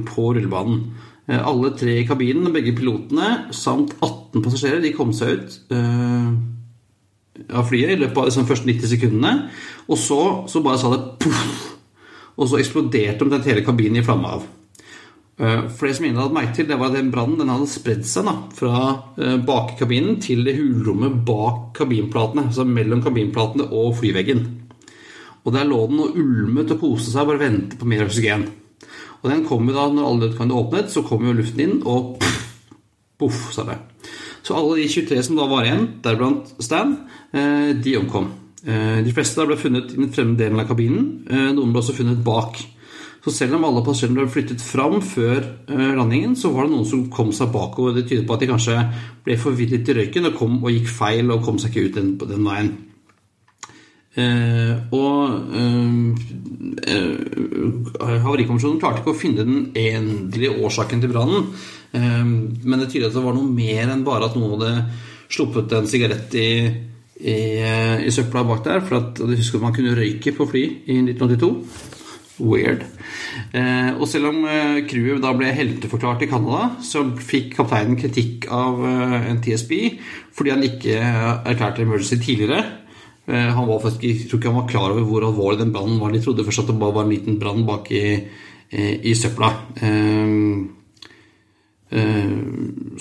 på 0.08 0.22
rullebanen. 0.32 0.84
Alle 1.30 1.70
tre 1.78 1.98
i 2.00 2.06
kabinen, 2.08 2.48
begge 2.54 2.72
pilotene, 2.74 3.52
samt 3.54 3.92
18 4.00 4.40
passasjerer, 4.42 4.80
de 4.82 4.94
kom 4.96 5.12
seg 5.14 5.36
ut 5.36 5.58
av 7.54 7.68
flyet 7.68 7.94
i 7.94 7.98
løpet 8.00 8.16
av 8.16 8.24
de 8.24 8.32
liksom 8.32 8.48
første 8.48 8.68
90 8.68 8.92
sekundene. 8.94 9.34
Og 9.88 10.00
så, 10.00 10.20
så 10.50 10.62
bare 10.64 10.80
sa 10.80 10.94
det 10.94 11.02
poff! 11.22 11.66
Og 12.40 12.48
så 12.48 12.60
eksploderte 12.60 13.26
omtrent 13.26 13.48
hele 13.50 13.64
kabinen 13.66 14.00
i 14.00 14.04
flamme 14.06 14.32
av. 14.38 14.48
For 15.40 15.88
det 15.88 15.94
som 15.96 16.04
ingen 16.04 16.20
hadde 16.20 16.36
merket 16.36 16.58
til, 16.60 16.66
det 16.68 16.76
var 16.80 16.90
at 16.90 16.98
den 16.98 17.12
brannen 17.12 17.40
den 17.40 17.52
hadde 17.52 17.68
spredd 17.68 18.04
seg 18.08 18.26
da, 18.28 18.34
fra 18.56 19.36
bakkabinen 19.46 20.18
til 20.20 20.44
det 20.44 20.56
hulrommet 20.58 21.20
bak 21.28 21.70
kabinplatene. 21.78 22.48
Altså 22.50 22.66
mellom 22.68 23.00
kabinplatene 23.04 23.68
og 23.72 23.94
flyveggen. 24.00 24.44
Og 25.44 25.54
der 25.54 25.68
lå 25.68 25.78
den 25.88 26.02
og 26.04 26.16
ulmet 26.20 26.74
og 26.74 26.82
koste 26.82 27.12
seg 27.12 27.24
og 27.24 27.32
bare 27.32 27.44
ventet 27.44 27.78
på 27.80 27.88
mer 27.88 28.04
oksygen. 28.04 28.48
Og 29.20 29.30
den 29.30 29.44
kom 29.48 29.68
jo 29.68 29.76
da, 29.76 29.86
når 29.92 30.06
alle 30.06 30.20
nødutgangene 30.24 30.58
åpnet, 30.58 30.92
så 30.92 31.04
kom 31.04 31.24
jo 31.26 31.36
luften 31.36 31.62
inn, 31.64 31.78
og 31.84 32.20
poff, 33.20 33.50
sa 33.52 33.66
det. 33.68 33.76
Så 34.40 34.56
alle 34.56 34.78
de 34.80 34.88
23 34.88 35.22
som 35.26 35.36
da 35.36 35.46
var 35.48 35.66
igjen, 35.66 35.86
deriblant 36.04 36.54
Stan, 36.64 36.94
de 37.32 37.96
omkom. 38.00 38.30
De 38.64 39.12
fleste 39.16 39.44
ble 39.48 39.56
funnet 39.60 39.92
i 39.92 39.98
den 40.00 40.12
fremme 40.12 40.36
delen 40.40 40.60
av 40.60 40.68
kabinen. 40.68 41.06
Noen 41.28 41.72
ble 41.72 41.82
også 41.82 41.96
funnet 41.96 42.24
bak. 42.24 42.56
Så 43.20 43.34
selv 43.36 43.58
om 43.58 43.66
alle 43.68 43.82
passasjerene 43.84 44.22
ble 44.22 44.32
flyttet 44.32 44.64
fram 44.64 45.02
før 45.04 45.44
landingen, 45.68 46.32
så 46.40 46.48
var 46.54 46.64
det 46.64 46.72
noen 46.72 46.88
som 46.88 47.04
kom 47.12 47.34
seg 47.36 47.52
bakover. 47.52 47.98
Det 47.98 48.06
tyder 48.08 48.24
på 48.28 48.36
at 48.36 48.44
de 48.44 48.48
kanskje 48.48 48.78
ble 49.26 49.36
forvirret 49.40 49.92
i 49.92 49.96
røyken 49.98 50.30
og, 50.30 50.38
kom, 50.40 50.56
og 50.64 50.72
gikk 50.72 50.88
feil 50.88 51.28
og 51.32 51.44
kom 51.44 51.60
seg 51.60 51.76
ikke 51.76 51.90
ut 51.90 52.00
den, 52.00 52.14
den 52.24 52.48
veien. 52.48 52.72
Eh, 54.18 54.72
og 54.90 55.54
eh, 55.54 56.02
Havarikommisjonen 58.00 58.80
klarte 58.82 59.04
ikke 59.04 59.14
å 59.14 59.18
finne 59.20 59.46
den 59.46 59.68
endelige 59.78 60.56
årsaken 60.58 61.02
til 61.02 61.12
brannen. 61.12 61.50
Eh, 61.94 62.24
men 62.26 62.82
det 62.82 62.90
tyder 62.90 63.08
at 63.10 63.16
det 63.16 63.24
var 63.24 63.36
noe 63.36 63.50
mer 63.54 63.86
enn 63.92 64.06
bare 64.06 64.26
at 64.30 64.38
noen 64.38 64.56
hadde 64.56 64.72
sluppet 65.30 65.76
en 65.78 65.86
sigarett 65.86 66.34
i, 66.34 66.50
i, 67.22 67.38
i 68.02 68.10
søpla 68.10 68.42
bak 68.48 68.66
der. 68.66 68.82
For 68.82 68.98
at, 68.98 69.14
du 69.20 69.36
husker 69.36 69.60
at 69.60 69.68
man 69.68 69.76
kunne 69.76 69.94
røyke 69.98 70.34
på 70.34 70.48
fly 70.50 70.66
i 70.90 71.00
1982. 71.04 71.54
Weird. 72.40 72.84
Eh, 73.52 73.90
og 73.98 74.06
selv 74.08 74.30
om 74.30 74.44
eh, 74.48 74.80
crewet 74.88 75.22
da 75.22 75.32
ble 75.36 75.50
helteforklart 75.54 76.24
i 76.24 76.28
Canada, 76.30 76.70
så 76.84 77.04
fikk 77.20 77.52
kapteinen 77.58 77.98
kritikk 78.00 78.48
av 78.54 78.80
eh, 78.86 79.30
NTSB 79.36 79.74
fordi 80.36 80.54
han 80.54 80.64
ikke 80.64 80.96
erklærte 80.96 81.84
emergency 81.84 82.16
tidligere. 82.22 82.62
Han 83.28 83.66
var 83.68 83.82
faktisk, 83.82 84.04
jeg 84.06 84.28
tror 84.30 84.40
ikke 84.40 84.50
han 84.50 84.60
var 84.62 84.70
klar 84.70 84.92
over 84.94 85.04
hvor 85.06 85.26
alvorlig 85.26 85.60
den 85.60 85.74
brannen 85.74 86.00
var. 86.00 86.10
De 86.10 86.22
trodde 86.24 86.46
først 86.46 86.64
at 86.64 86.70
det 86.72 86.78
bare 86.80 86.96
var 86.96 87.04
en 87.06 87.12
liten 87.12 87.36
brann 87.38 87.66
bak 87.68 87.90
i, 87.94 88.16
i, 88.72 89.12
søpla. 89.14 89.50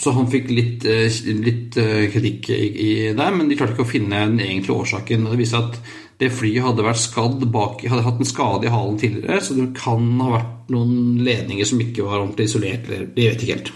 Så 0.04 0.14
han 0.14 0.30
fikk 0.30 0.52
litt, 0.54 0.86
litt 1.48 1.80
kritikk 2.14 2.52
der, 2.52 3.34
men 3.34 3.50
de 3.50 3.58
klarte 3.58 3.74
ikke 3.74 3.88
å 3.88 3.90
finne 3.90 4.22
den 4.28 4.44
egentlige 4.44 4.78
årsaken. 4.84 5.26
Det 5.32 5.40
viser 5.40 5.66
at 5.66 5.82
det 6.20 6.34
flyet 6.36 6.66
hadde 6.66 6.84
vært 6.84 7.00
skadd 7.00 7.44
bak, 7.50 7.82
hadde 7.88 8.06
hatt 8.06 8.20
en 8.20 8.28
skade 8.28 8.68
i 8.68 8.74
halen 8.74 8.98
tidligere, 9.00 9.40
så 9.42 9.56
det 9.56 9.70
kan 9.80 10.04
ha 10.20 10.34
vært 10.36 10.74
noen 10.74 11.22
ledninger 11.24 11.66
som 11.66 11.80
ikke 11.82 12.04
var 12.06 12.20
ordentlig 12.20 12.50
isolert. 12.50 12.90
Jeg 12.92 13.14
vet 13.16 13.46
ikke 13.46 13.56
helt. 13.56 13.72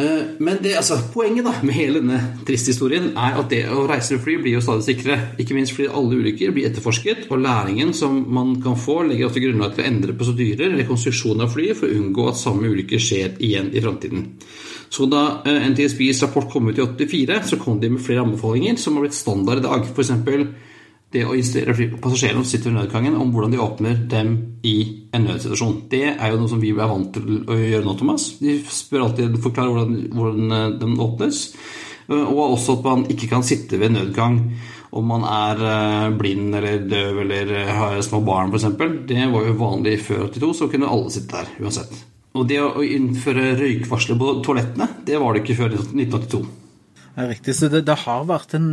Eh, 0.00 0.22
Men 0.38 0.58
det, 0.62 0.74
altså, 0.76 0.96
poenget 1.12 1.44
da 1.44 1.52
med 1.62 1.76
hele 1.76 2.00
denne 2.00 2.20
triste 2.48 2.72
historien 2.72 3.10
er 3.12 3.36
at 3.40 3.50
det 3.52 3.64
å 3.68 3.84
reise 3.88 4.16
med 4.16 4.24
fly 4.24 4.36
blir 4.40 4.56
jo 4.56 4.62
stadig 4.64 4.86
sikrere. 4.86 5.34
Ikke 5.42 5.56
minst 5.56 5.74
fordi 5.76 5.90
alle 5.92 6.20
ulykker 6.22 6.54
blir 6.56 6.70
etterforsket, 6.70 7.26
og 7.28 7.42
læringen 7.44 7.92
som 7.96 8.16
man 8.32 8.54
kan 8.64 8.78
få, 8.80 9.02
legger 9.08 9.28
ofte 9.28 9.42
grunnlag 9.44 9.76
til 9.76 9.84
å 9.84 9.90
endre 9.90 10.16
prosedyrer 10.16 10.70
eller 10.70 10.88
konstruksjon 10.88 11.44
av 11.44 11.52
fly 11.52 11.70
for 11.76 11.90
å 11.90 12.00
unngå 12.00 12.28
at 12.30 12.40
samme 12.40 12.72
ulykke 12.72 13.00
skjer 13.02 13.36
igjen 13.44 13.72
i 13.74 13.84
framtiden. 13.84 14.26
Så 14.90 15.06
da 15.10 15.24
eh, 15.46 15.68
NTSBs 15.68 16.24
rapport 16.24 16.48
kom 16.50 16.70
ut 16.70 16.80
i 16.80 16.86
84, 16.86 17.42
så 17.52 17.60
kom 17.60 17.78
de 17.82 17.92
med 17.92 18.02
flere 18.02 18.24
anbefalinger 18.24 18.80
som 18.80 18.96
har 18.96 19.06
blitt 19.06 19.18
standard 19.18 19.60
i 19.60 19.68
dag. 19.68 19.86
F.eks. 19.92 20.16
det 21.10 21.24
å 21.26 21.34
instruere 21.34 21.74
passasjerene 21.98 22.44
som 22.44 22.48
sitter 22.48 22.70
ved 22.70 22.84
nødgangen, 22.84 23.16
om 23.18 23.32
hvordan 23.34 23.54
de 23.54 23.62
åpner 23.62 24.02
dem 24.10 24.34
i 24.66 24.76
en 25.16 25.24
nødsituasjon. 25.26 25.78
Det 25.90 26.04
er 26.12 26.30
jo 26.30 26.38
noe 26.38 26.50
som 26.52 26.60
vi 26.62 26.70
er 26.70 26.90
vant 26.90 27.08
til 27.16 27.40
å 27.50 27.56
gjøre 27.58 27.86
nå, 27.86 27.94
Thomas. 27.98 28.26
De 28.38 28.60
spør 28.70 29.08
alltid 29.08 29.38
forklare 29.42 29.72
hvordan, 29.74 29.96
hvordan 30.14 30.58
eh, 30.58 30.66
den 30.82 31.00
åpnes. 31.02 31.40
Og 32.10 32.44
også 32.44 32.78
at 32.78 32.86
man 32.86 33.02
ikke 33.10 33.28
kan 33.30 33.44
sitte 33.46 33.78
ved 33.78 33.94
nødgang 33.94 34.38
om 34.90 35.06
man 35.06 35.26
er 35.26 35.64
eh, 35.70 36.06
blind 36.18 36.54
eller 36.58 36.86
døv 36.90 37.20
eller 37.24 37.52
eh, 37.58 37.72
har 37.74 37.98
små 38.06 38.22
barn 38.26 38.54
f.eks. 38.54 38.70
Det 39.10 39.26
var 39.34 39.46
jo 39.46 39.58
vanlig 39.58 39.96
før 40.06 40.28
82, 40.28 40.52
så 40.58 40.70
kunne 40.70 40.90
alle 40.90 41.12
sitte 41.14 41.38
der 41.38 41.50
uansett. 41.62 41.94
Og 42.38 42.46
det 42.46 42.60
å 42.62 42.82
innføre 42.86 43.56
røykvarsler 43.58 44.18
på 44.18 44.36
toalettene, 44.46 44.86
det 45.06 45.18
var 45.18 45.34
det 45.34 45.42
ikke 45.42 45.58
før 45.64 45.74
1982. 45.74 46.44
Ja, 47.16 47.26
riktig. 47.26 47.56
Så 47.58 47.70
det, 47.70 47.82
det 47.88 47.98
har 48.04 48.26
vært 48.28 48.54
en 48.58 48.70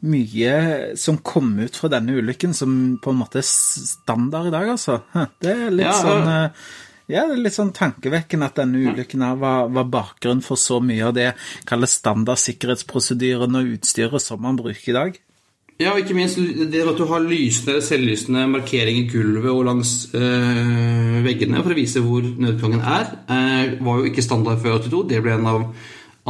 mye 0.00 0.52
som 1.00 1.18
kom 1.24 1.52
ut 1.60 1.76
fra 1.76 1.90
denne 1.92 2.16
ulykken 2.20 2.54
som 2.56 2.76
på 3.02 3.12
en 3.12 3.20
måte 3.20 3.40
er 3.42 3.48
standard 3.48 4.48
i 4.50 4.54
dag, 4.54 4.70
altså. 4.76 5.00
Det 5.42 5.52
er 5.52 5.74
litt 5.74 5.88
Ja, 5.88 5.96
sånn 5.98 6.30
eh, 6.30 6.68
ja, 7.10 7.24
det 7.26 7.34
er 7.34 7.42
litt 7.42 7.56
sånn 7.56 7.72
tankevekkende 7.74 8.46
at 8.46 8.60
denne 8.60 8.84
ulykken 8.92 9.24
her 9.26 9.40
var, 9.40 9.66
var 9.74 9.88
bakgrunn 9.90 10.44
for 10.46 10.60
så 10.60 10.78
mye 10.84 11.08
av 11.08 11.16
det 11.16 11.32
kalles 11.66 11.96
standard-sikkerhetsprosedyrene 11.98 13.64
og 13.64 13.74
utstyret 13.74 14.22
som 14.22 14.42
man 14.44 14.60
bruker 14.60 14.92
i 14.92 14.96
dag. 14.96 15.18
Ja, 15.80 15.94
og 15.94 16.02
ikke 16.02 16.14
minst 16.14 16.36
det 16.36 16.82
at 16.84 16.98
du 16.98 17.06
har 17.08 17.22
lysende 17.24 17.72
eller 17.72 17.84
selvlysende 17.86 18.44
markering 18.52 18.98
i 19.00 19.06
gulvet 19.08 19.48
og 19.48 19.64
langs 19.64 19.94
øh, 20.12 21.16
veggene 21.24 21.62
for 21.62 21.72
å 21.72 21.78
vise 21.78 22.02
hvor 22.04 22.20
nødutgangen 22.20 22.84
er, 22.84 23.14
øh, 23.32 23.78
var 23.86 24.02
jo 24.02 24.10
ikke 24.10 24.24
standard 24.26 24.60
før 24.60 24.76
82. 24.84 25.06
Det 25.08 25.22
ble 25.24 25.38
en 25.38 25.48
av 25.48 25.64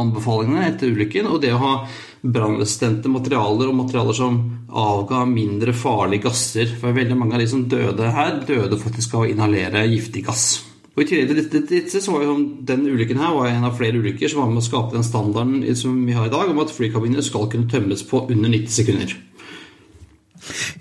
anbefalingene 0.01 0.65
etter 0.67 0.91
ulykken. 0.91 1.29
Og 1.31 1.41
det 1.43 1.53
å 1.55 1.61
ha 1.61 1.75
brannresistente 2.21 3.09
materialer 3.09 3.71
og 3.71 3.77
materialer 3.79 4.17
som 4.17 4.41
avga 4.67 5.23
mindre 5.29 5.73
farlige 5.77 6.27
gasser. 6.27 6.75
For 6.81 6.97
veldig 6.97 7.17
mange 7.17 7.37
av 7.37 7.43
de 7.43 7.49
som 7.53 7.63
døde 7.69 8.11
her, 8.17 8.41
døde 8.47 8.81
faktisk 8.81 9.15
av 9.15 9.25
å 9.25 9.31
inhalere 9.31 9.87
giftig 9.89 10.25
gass. 10.27 10.51
Og 10.91 11.05
I 11.05 11.07
tillegg 11.07 11.45
til 11.47 11.63
dette, 11.69 12.01
så 12.03 12.11
var 12.11 12.25
jo 12.27 12.33
den 12.67 12.83
ulykken 12.83 13.21
her 13.21 13.31
var 13.37 13.47
en 13.47 13.63
av 13.63 13.77
flere 13.77 14.01
ulykker 14.01 14.27
som 14.27 14.41
var 14.41 14.49
med 14.51 14.59
å 14.59 14.65
skape 14.65 14.97
den 14.97 15.07
standarden 15.07 15.63
som 15.79 16.01
vi 16.03 16.17
har 16.17 16.27
i 16.27 16.33
dag, 16.33 16.51
om 16.51 16.59
at 16.59 16.73
flykabiner 16.75 17.23
skal 17.23 17.47
kunne 17.51 17.71
tømmes 17.71 18.03
på 18.09 18.25
under 18.27 18.51
90 18.51 18.75
sekunder. 18.75 19.13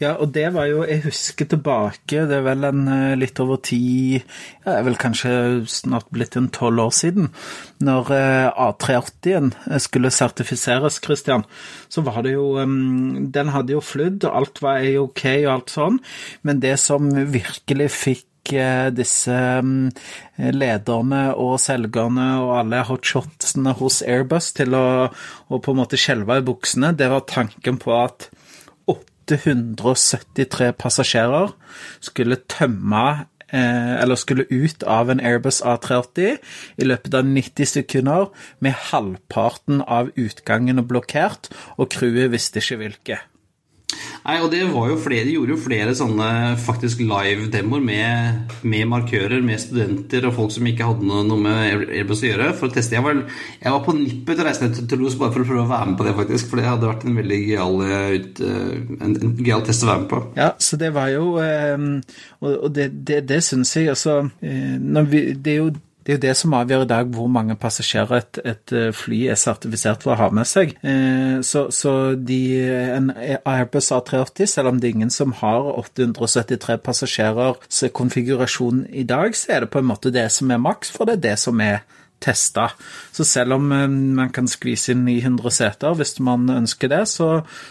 Ja, 0.01 0.15
og 0.17 0.31
det 0.33 0.47
var 0.55 0.65
jo 0.71 0.81
Jeg 0.89 1.03
husker 1.05 1.49
tilbake, 1.49 2.23
det 2.29 2.39
er 2.39 2.45
vel 2.47 2.65
en 2.65 2.87
eh, 2.89 3.19
litt 3.21 3.41
over 3.43 3.61
ti 3.61 4.17
ja, 4.17 4.23
Det 4.65 4.79
er 4.79 4.87
vel 4.87 4.97
kanskje 5.01 5.33
snart 5.69 6.09
blitt 6.15 6.39
en 6.41 6.49
tolv 6.55 6.87
år 6.87 6.95
siden. 6.97 7.29
Når 7.85 8.09
eh, 8.17 8.49
A380-en 8.49 9.53
skulle 9.83 10.13
sertifiseres, 10.15 11.03
Christian, 11.05 11.45
så 11.93 12.05
var 12.07 12.23
det 12.25 12.33
jo 12.33 12.57
Den 12.65 13.53
hadde 13.53 13.77
jo 13.77 13.85
flydd, 13.85 14.25
alt 14.25 14.63
var 14.65 14.89
ok 15.05 15.25
og 15.45 15.53
alt 15.59 15.77
sånn, 15.77 16.01
men 16.49 16.65
det 16.65 16.79
som 16.81 17.11
virkelig 17.11 17.91
fikk 17.93 18.55
eh, 18.57 18.89
disse 18.97 19.37
lederne 20.41 21.23
og 21.37 21.59
selgerne 21.61 22.33
og 22.41 22.57
alle 22.63 22.85
hotshotsene 22.89 23.77
hos 23.77 24.01
Airbus 24.01 24.55
til 24.57 24.77
å, 24.81 24.87
å 25.13 25.61
på 25.61 25.75
en 25.75 25.83
måte 25.85 26.01
skjelve 26.01 26.41
i 26.41 26.47
buksene, 26.47 26.95
det 26.97 27.13
var 27.13 27.29
tanken 27.29 27.81
på 27.83 27.99
at 28.01 28.31
873 29.31 30.73
passasjerer 30.81 31.53
skulle 32.03 32.41
tømme 32.51 33.05
eh, 33.53 33.95
eller 34.03 34.19
skulle 34.19 34.49
ut 34.51 34.83
av 34.83 35.11
en 35.13 35.23
Airbus 35.23 35.63
A380 35.63 36.39
i 36.81 36.89
løpet 36.89 37.15
av 37.15 37.29
90 37.29 37.73
sekunder 37.75 38.31
med 38.59 38.79
halvparten 38.91 39.85
av 39.87 40.13
utgangene 40.19 40.87
blokkert, 40.87 41.53
og 41.79 41.93
crewet 41.95 42.33
visste 42.35 42.63
ikke 42.63 42.83
hvilke. 42.83 43.21
Nei, 44.25 44.37
og 44.43 44.51
det 44.53 44.63
var 44.71 44.91
jo 44.91 44.99
flere, 45.01 45.27
De 45.27 45.35
gjorde 45.37 45.55
jo 45.55 45.61
flere 45.61 45.95
sånne 45.97 46.31
faktisk 46.61 47.03
live-demoer 47.05 47.83
med, 47.85 48.55
med 48.69 48.89
markører, 48.91 49.41
med 49.45 49.63
studenter 49.63 50.27
og 50.29 50.37
folk 50.37 50.55
som 50.55 50.69
ikke 50.69 50.89
hadde 50.91 51.09
noe, 51.09 51.39
med 51.41 51.87
Airbus 51.89 52.25
å 52.25 52.31
gjøre. 52.31 52.51
for 52.59 52.69
å 52.69 52.75
teste. 52.75 52.97
Jeg 52.99 53.07
var, 53.07 53.23
jeg 53.61 53.75
var 53.75 53.85
på 53.87 53.97
nippet 53.97 54.37
til 54.37 54.45
å 54.45 54.49
reise 54.49 54.65
ned 54.65 54.79
til 54.79 54.89
Toulouse 54.91 55.21
bare 55.21 55.35
for 55.35 55.45
å 55.45 55.49
prøve 55.51 55.67
å 55.67 55.71
være 55.73 55.91
med 55.91 56.01
på 56.01 56.09
det, 56.09 56.17
faktisk. 56.21 56.51
For 56.51 56.61
det 56.61 56.69
hadde 56.69 56.91
vært 56.91 57.07
en 57.09 57.21
veldig 57.21 57.41
gøyal 57.47 57.85
eh, 57.87 58.09
eh, 58.51 58.73
en, 59.01 59.15
en 59.15 59.37
gøyal 59.39 59.67
test 59.67 59.87
å 59.87 59.93
være 59.93 60.05
med 60.05 60.11
på. 60.13 60.23
Ja, 60.41 60.51
så 60.61 60.81
det 60.81 60.93
var 60.97 61.13
jo 61.13 61.37
eh, 61.43 61.87
Og, 62.41 62.67
det, 62.75 62.91
det, 63.07 63.23
det 63.29 63.41
syns 63.45 63.73
jeg 63.77 63.91
altså 63.93 64.23
vi, 64.41 65.23
Det 65.35 65.53
er 65.53 65.59
jo 65.59 65.71
det 66.05 66.13
er 66.13 66.17
jo 66.17 66.23
det 66.23 66.35
som 66.39 66.55
avgjør 66.57 66.85
i 66.87 66.91
dag 66.91 67.11
hvor 67.15 67.29
mange 67.33 67.57
passasjerer 67.61 68.23
et, 68.23 68.41
et 68.53 68.75
eh, 68.77 68.89
fly 68.97 69.21
er 69.33 69.39
sertifisert 69.41 70.05
for 70.05 70.15
å 70.15 70.19
ha 70.21 70.29
med 70.35 70.49
seg. 70.49 70.73
Eh, 70.81 71.41
så, 71.47 71.67
så 71.75 71.95
de, 72.17 72.41
en 72.97 73.11
Airbus 73.13 73.91
A380, 73.93 74.49
selv 74.49 74.73
om 74.73 74.81
det 74.81 74.89
er 74.89 74.97
ingen 74.97 75.13
som 75.13 75.35
har 75.43 75.69
873 75.77 76.79
passasjerers 76.87 77.85
konfigurasjon 77.97 78.87
i 78.91 79.05
dag, 79.09 79.37
så 79.37 79.57
er 79.57 79.65
det 79.65 79.73
på 79.75 79.83
en 79.83 79.91
måte 79.91 80.15
det 80.15 80.29
som 80.33 80.51
er 80.51 80.63
maks, 80.63 80.93
for 80.95 81.09
det 81.09 81.19
er 81.19 81.27
det 81.31 81.37
som 81.45 81.61
er 81.65 81.83
testa. 82.21 82.69
Så 83.13 83.25
selv 83.25 83.57
om 83.57 83.71
eh, 83.73 83.87
man 83.89 84.33
kan 84.35 84.49
skvise 84.51 84.95
inn 84.95 85.05
900 85.07 85.55
seter 85.55 85.97
hvis 85.99 86.19
man 86.25 86.47
ønsker 86.53 86.93
det, 86.93 87.03
så, 87.11 87.31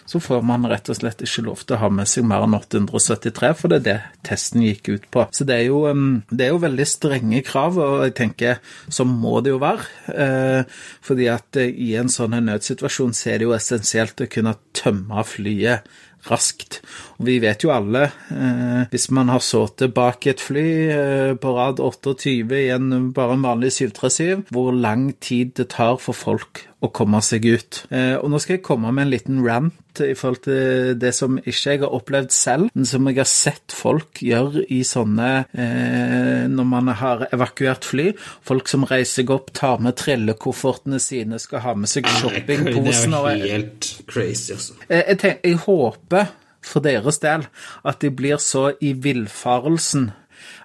så 0.09 0.21
får 0.23 0.43
man 0.45 0.67
rett 0.69 0.89
og 0.89 0.99
slett 0.99 1.23
ikke 1.25 1.45
lov 1.45 1.63
til 1.63 1.77
å 1.77 1.81
ha 1.83 1.91
med 1.93 2.09
seg 2.09 2.27
mer 2.27 2.45
enn 2.45 2.57
873, 2.57 3.53
for 3.59 3.71
det 3.71 3.79
er 3.81 3.87
det 3.87 3.97
testen 4.27 4.65
gikk 4.65 4.91
ut 4.91 5.07
på. 5.13 5.27
Så 5.35 5.47
det 5.47 5.59
er 5.59 5.69
jo, 5.69 5.83
eh, 5.89 6.03
det 6.33 6.47
er 6.47 6.53
jo 6.53 6.63
veldig 6.65 6.89
strenge 6.89 7.43
krav, 7.47 7.79
og 7.79 8.05
jeg 8.07 8.17
tenker 8.19 8.59
sånn 8.89 9.13
må 9.21 9.39
det 9.45 9.53
jo 9.53 9.61
være. 9.61 9.87
Eh, 10.09 10.77
fordi 11.05 11.29
at 11.31 11.61
i 11.69 11.93
en 11.99 12.11
sånn 12.11 12.37
nødsituasjon 12.49 13.15
så 13.17 13.33
er 13.33 13.39
det 13.39 13.49
jo 13.49 13.57
essensielt 13.57 14.25
å 14.25 14.29
kunne 14.31 14.57
tømme 14.77 15.25
flyet 15.27 15.87
raskt. 16.27 16.79
Og 17.19 17.27
vi 17.29 17.37
vet 17.43 17.63
jo 17.63 17.71
alle, 17.73 18.09
eh, 18.31 18.87
hvis 18.91 19.09
man 19.15 19.29
har 19.29 19.43
sittet 19.43 19.93
bak 19.93 20.27
et 20.27 20.41
fly 20.43 20.67
eh, 20.93 21.33
på 21.39 21.55
rad 21.55 21.79
28 21.79 22.59
i 22.59 22.69
en 22.75 23.11
bare 23.13 23.37
en 23.37 23.45
vanlig 23.45 23.71
737, 23.77 24.49
hvor 24.51 24.71
lang 24.71 25.13
tid 25.19 25.55
det 25.59 25.69
tar 25.75 25.97
for 25.97 26.13
folk 26.13 26.68
å 26.79 26.89
komme 26.95 27.19
seg 27.25 27.43
ut. 27.49 27.81
Eh, 27.91 28.15
og 28.15 28.29
nå 28.31 28.39
skal 28.39 28.55
jeg 28.57 28.63
komme 28.65 28.91
med 28.95 29.05
en 29.05 29.11
liten 29.11 29.39
rant 29.43 29.99
i 29.99 30.13
forhold 30.15 30.43
til 30.45 30.93
det 30.99 31.11
som 31.17 31.35
ikke 31.41 31.73
jeg 31.73 31.81
har 31.81 31.95
opplevd 31.95 32.31
selv, 32.31 32.69
men 32.71 32.87
som 32.87 33.09
jeg 33.09 33.19
har 33.19 33.27
sett 33.27 33.75
folk 33.75 34.21
gjøre 34.23 34.63
i 34.71 34.79
sånne 34.87 35.29
eh, 35.51 36.45
Når 36.49 36.67
man 36.69 36.91
har 37.01 37.25
evakuert 37.35 37.87
fly. 37.87 38.11
Folk 38.45 38.71
som 38.71 38.87
reiser 38.87 39.21
seg 39.21 39.33
opp, 39.35 39.51
tar 39.55 39.83
med 39.83 39.97
trillekoffertene 39.99 41.01
sine, 41.03 41.39
skal 41.41 41.65
ha 41.65 41.75
med 41.75 41.91
seg 41.91 42.07
shoppingposen 42.07 43.17
Det 43.17 43.23
er 43.33 43.41
jo 43.41 43.51
helt 43.57 43.89
crazy, 44.07 44.53
altså. 44.55 44.79
Eh, 44.87 45.03
jeg, 45.03 45.19
tenker, 45.19 45.43
jeg 45.43 45.63
håper 45.65 46.31
for 46.63 46.83
deres 46.83 47.19
del 47.23 47.45
at 47.87 48.01
de 48.03 48.11
blir 48.13 48.39
så 48.43 48.69
i 48.83 48.93
villfarelsen 48.95 50.09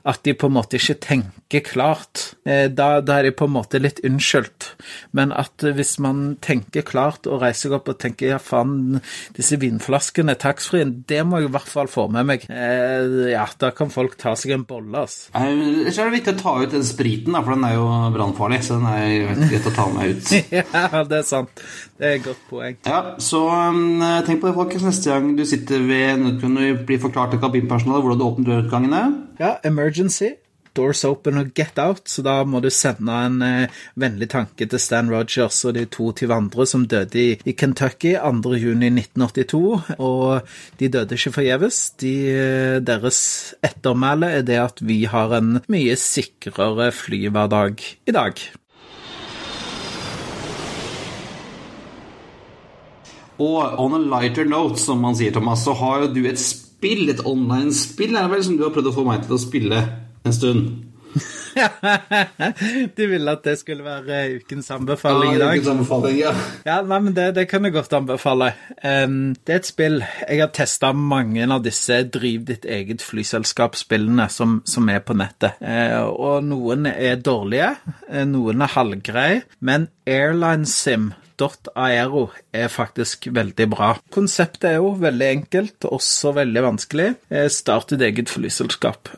at 0.04 0.20
de 0.26 0.34
på 0.36 0.50
en 0.50 0.56
måte 0.58 0.76
ikke 0.76 0.98
tenker 1.00 1.62
klart. 1.64 2.34
Eh, 2.44 2.66
Da, 2.68 3.00
da 3.00 3.18
er 3.20 3.28
de 3.28 3.30
på 3.32 3.46
en 3.48 3.54
måte 3.54 3.78
litt 3.80 4.00
unnskyldt. 4.04 4.72
Men 5.16 5.32
at 5.32 5.62
hvis 5.64 5.94
man 6.02 6.36
tenker 6.44 6.82
klart 6.84 7.26
og 7.30 7.40
reiser 7.40 7.68
seg 7.70 7.76
opp 7.78 7.88
og 7.88 7.98
tenker 8.02 8.34
ja, 8.34 8.38
faen, 8.42 9.00
disse 9.36 9.56
vinflaskene, 9.62 10.34
taxfree-en, 10.40 10.92
det 11.08 11.22
må 11.24 11.40
jeg 11.40 11.48
i 11.48 11.52
hvert 11.54 11.70
fall 11.72 11.88
få 11.88 12.08
med 12.12 12.26
meg. 12.28 12.44
Eh, 12.50 13.30
Ja, 13.34 13.46
da 13.58 13.70
kan 13.72 13.88
folk 13.90 14.18
ta 14.20 14.34
seg 14.36 14.52
en 14.58 14.66
bolle, 14.68 15.04
ass. 15.06 15.28
Så 15.32 16.02
er 16.04 16.10
det 16.10 16.18
viktig 16.18 16.34
å 16.34 16.42
ta 16.42 16.54
ut 16.62 16.70
den 16.74 16.84
spriten, 16.84 17.32
da, 17.32 17.40
for 17.42 17.54
den 17.56 17.64
er 17.64 17.74
jo 17.78 17.86
brannfarlig. 18.14 18.60
Så 18.66 18.76
den 18.80 18.86
er 18.92 19.48
greit 19.48 19.70
å 19.70 19.74
ta 19.74 19.88
med 19.94 20.18
ut. 20.18 20.34
Ja, 20.74 21.02
det 21.08 21.20
er 21.22 21.26
sant. 21.26 21.64
Det 21.98 22.04
er 22.10 22.16
et 22.18 22.24
godt 22.26 22.44
poeng. 22.50 22.76
Ja, 22.86 23.00
så 23.22 23.40
um, 23.48 24.02
tenk 24.26 24.42
på 24.42 24.50
det, 24.50 24.54
folkens. 24.58 24.84
Neste 24.84 25.12
gang 25.14 25.32
du 25.38 25.44
sitter 25.48 25.80
ved 25.86 26.20
nødgangen 26.20 26.60
og 26.74 26.84
blir 26.88 27.00
forklart 27.02 27.32
til 27.34 27.40
kabinpersonalet 27.42 28.04
hvordan 28.04 28.20
du 28.20 28.26
åpner 28.26 28.50
dørutgangene. 28.52 29.02
Ja, 29.40 29.54
emergency. 29.66 29.93
Doors 30.74 31.04
open 31.06 31.38
og 31.38 31.52
get 31.54 31.78
out, 31.78 32.08
så 32.10 32.22
da 32.26 32.40
må 32.48 32.58
du 32.62 32.66
sende 32.74 33.14
en 33.28 33.36
eh, 33.46 33.74
vennlig 34.00 34.26
tanke 34.32 34.66
til 34.66 34.80
Stan 34.82 35.10
Rogers 35.12 35.60
og 35.68 35.76
de 35.76 35.84
22 35.86 36.26
andre 36.34 36.66
som 36.66 36.86
døde 36.90 37.20
i, 37.20 37.36
i 37.46 37.54
Kentucky 37.54 38.16
2.6.1982. 38.18 39.94
Og 40.02 40.42
de 40.80 40.90
døde 40.90 41.14
ikke 41.14 41.36
forgjeves. 41.38 41.78
De, 42.02 42.14
eh, 42.32 42.80
deres 42.82 43.20
ettermæle 43.62 44.32
er 44.40 44.42
det 44.42 44.58
at 44.64 44.82
vi 44.82 45.04
har 45.06 45.36
en 45.38 45.60
mye 45.70 45.94
sikrere 46.00 46.90
flyhverdag 46.90 47.86
i 48.10 48.18
dag. 48.18 48.44
Og 53.38 53.78
on 53.82 53.94
a 53.94 53.98
lighter 53.98 54.46
note, 54.46 54.78
som 54.78 55.00
man 55.02 55.14
sier, 55.18 55.34
Thomas, 55.34 55.64
så 55.66 55.74
har 55.78 56.04
jo 56.04 56.12
du 56.14 56.22
et 56.30 56.38
spill, 56.84 57.08
et 57.08 57.22
online-spill, 57.24 58.16
er 58.16 58.26
det 58.26 58.34
vel, 58.34 58.42
som 58.44 58.58
du 58.58 58.66
har 58.66 58.74
prøvd 58.74 58.90
å 58.92 58.98
få 58.98 59.06
meg 59.08 59.24
til 59.24 59.38
å 59.38 59.40
spille 59.40 59.86
en 60.24 60.34
stund. 60.36 60.66
du 62.96 63.02
ville 63.06 63.30
at 63.30 63.44
det 63.46 63.54
skulle 63.60 63.84
være 63.86 64.40
ukens 64.40 64.68
anbefaling 64.74 65.36
i 65.36 65.38
dag? 65.38 65.54
ukens 65.54 65.70
anbefaling, 65.70 66.18
ja. 66.18 66.32
Ja, 66.66 66.80
nei, 66.82 66.98
men 67.06 67.14
det, 67.16 67.28
det 67.38 67.46
kan 67.48 67.64
jeg 67.64 67.76
godt 67.76 67.94
anbefale. 67.96 68.50
Um, 68.82 69.32
det 69.46 69.54
er 69.54 69.62
et 69.62 69.68
spill 69.68 70.00
Jeg 70.02 70.42
har 70.42 70.50
testa 70.52 70.90
mange 70.92 71.46
av 71.46 71.62
disse 71.64 72.02
driv 72.10 72.48
ditt 72.50 72.66
eget 72.66 73.04
flyselskap-spillene 73.06 74.26
som, 74.34 74.58
som, 74.68 74.90
er 74.90 75.04
på 75.06 75.16
nettet. 75.16 75.56
Uh, 75.62 76.10
og 76.10 76.44
noen 76.50 76.90
er 76.90 77.22
dårlige, 77.22 77.76
uh, 78.10 78.24
noen 78.28 78.66
er 78.66 78.74
halvgreie, 78.74 79.44
men 79.64 79.88
Airline 80.10 80.68
Sim 80.68 81.12
Aero 81.74 82.28
er 82.52 82.68
faktisk 82.68 83.28
veldig 83.34 83.68
bra. 83.72 83.94
Konseptet 84.14 84.70
er 84.70 84.76
jo 84.78 84.94
veldig 85.00 85.30
enkelt, 85.40 85.88
også 85.88 86.34
veldig 86.38 86.66
vanskelig. 86.70 87.08
Eh, 87.30 87.48
start 87.48 87.94
ditt 87.94 88.04
eget 88.06 88.32
flyselskap. 88.32 89.08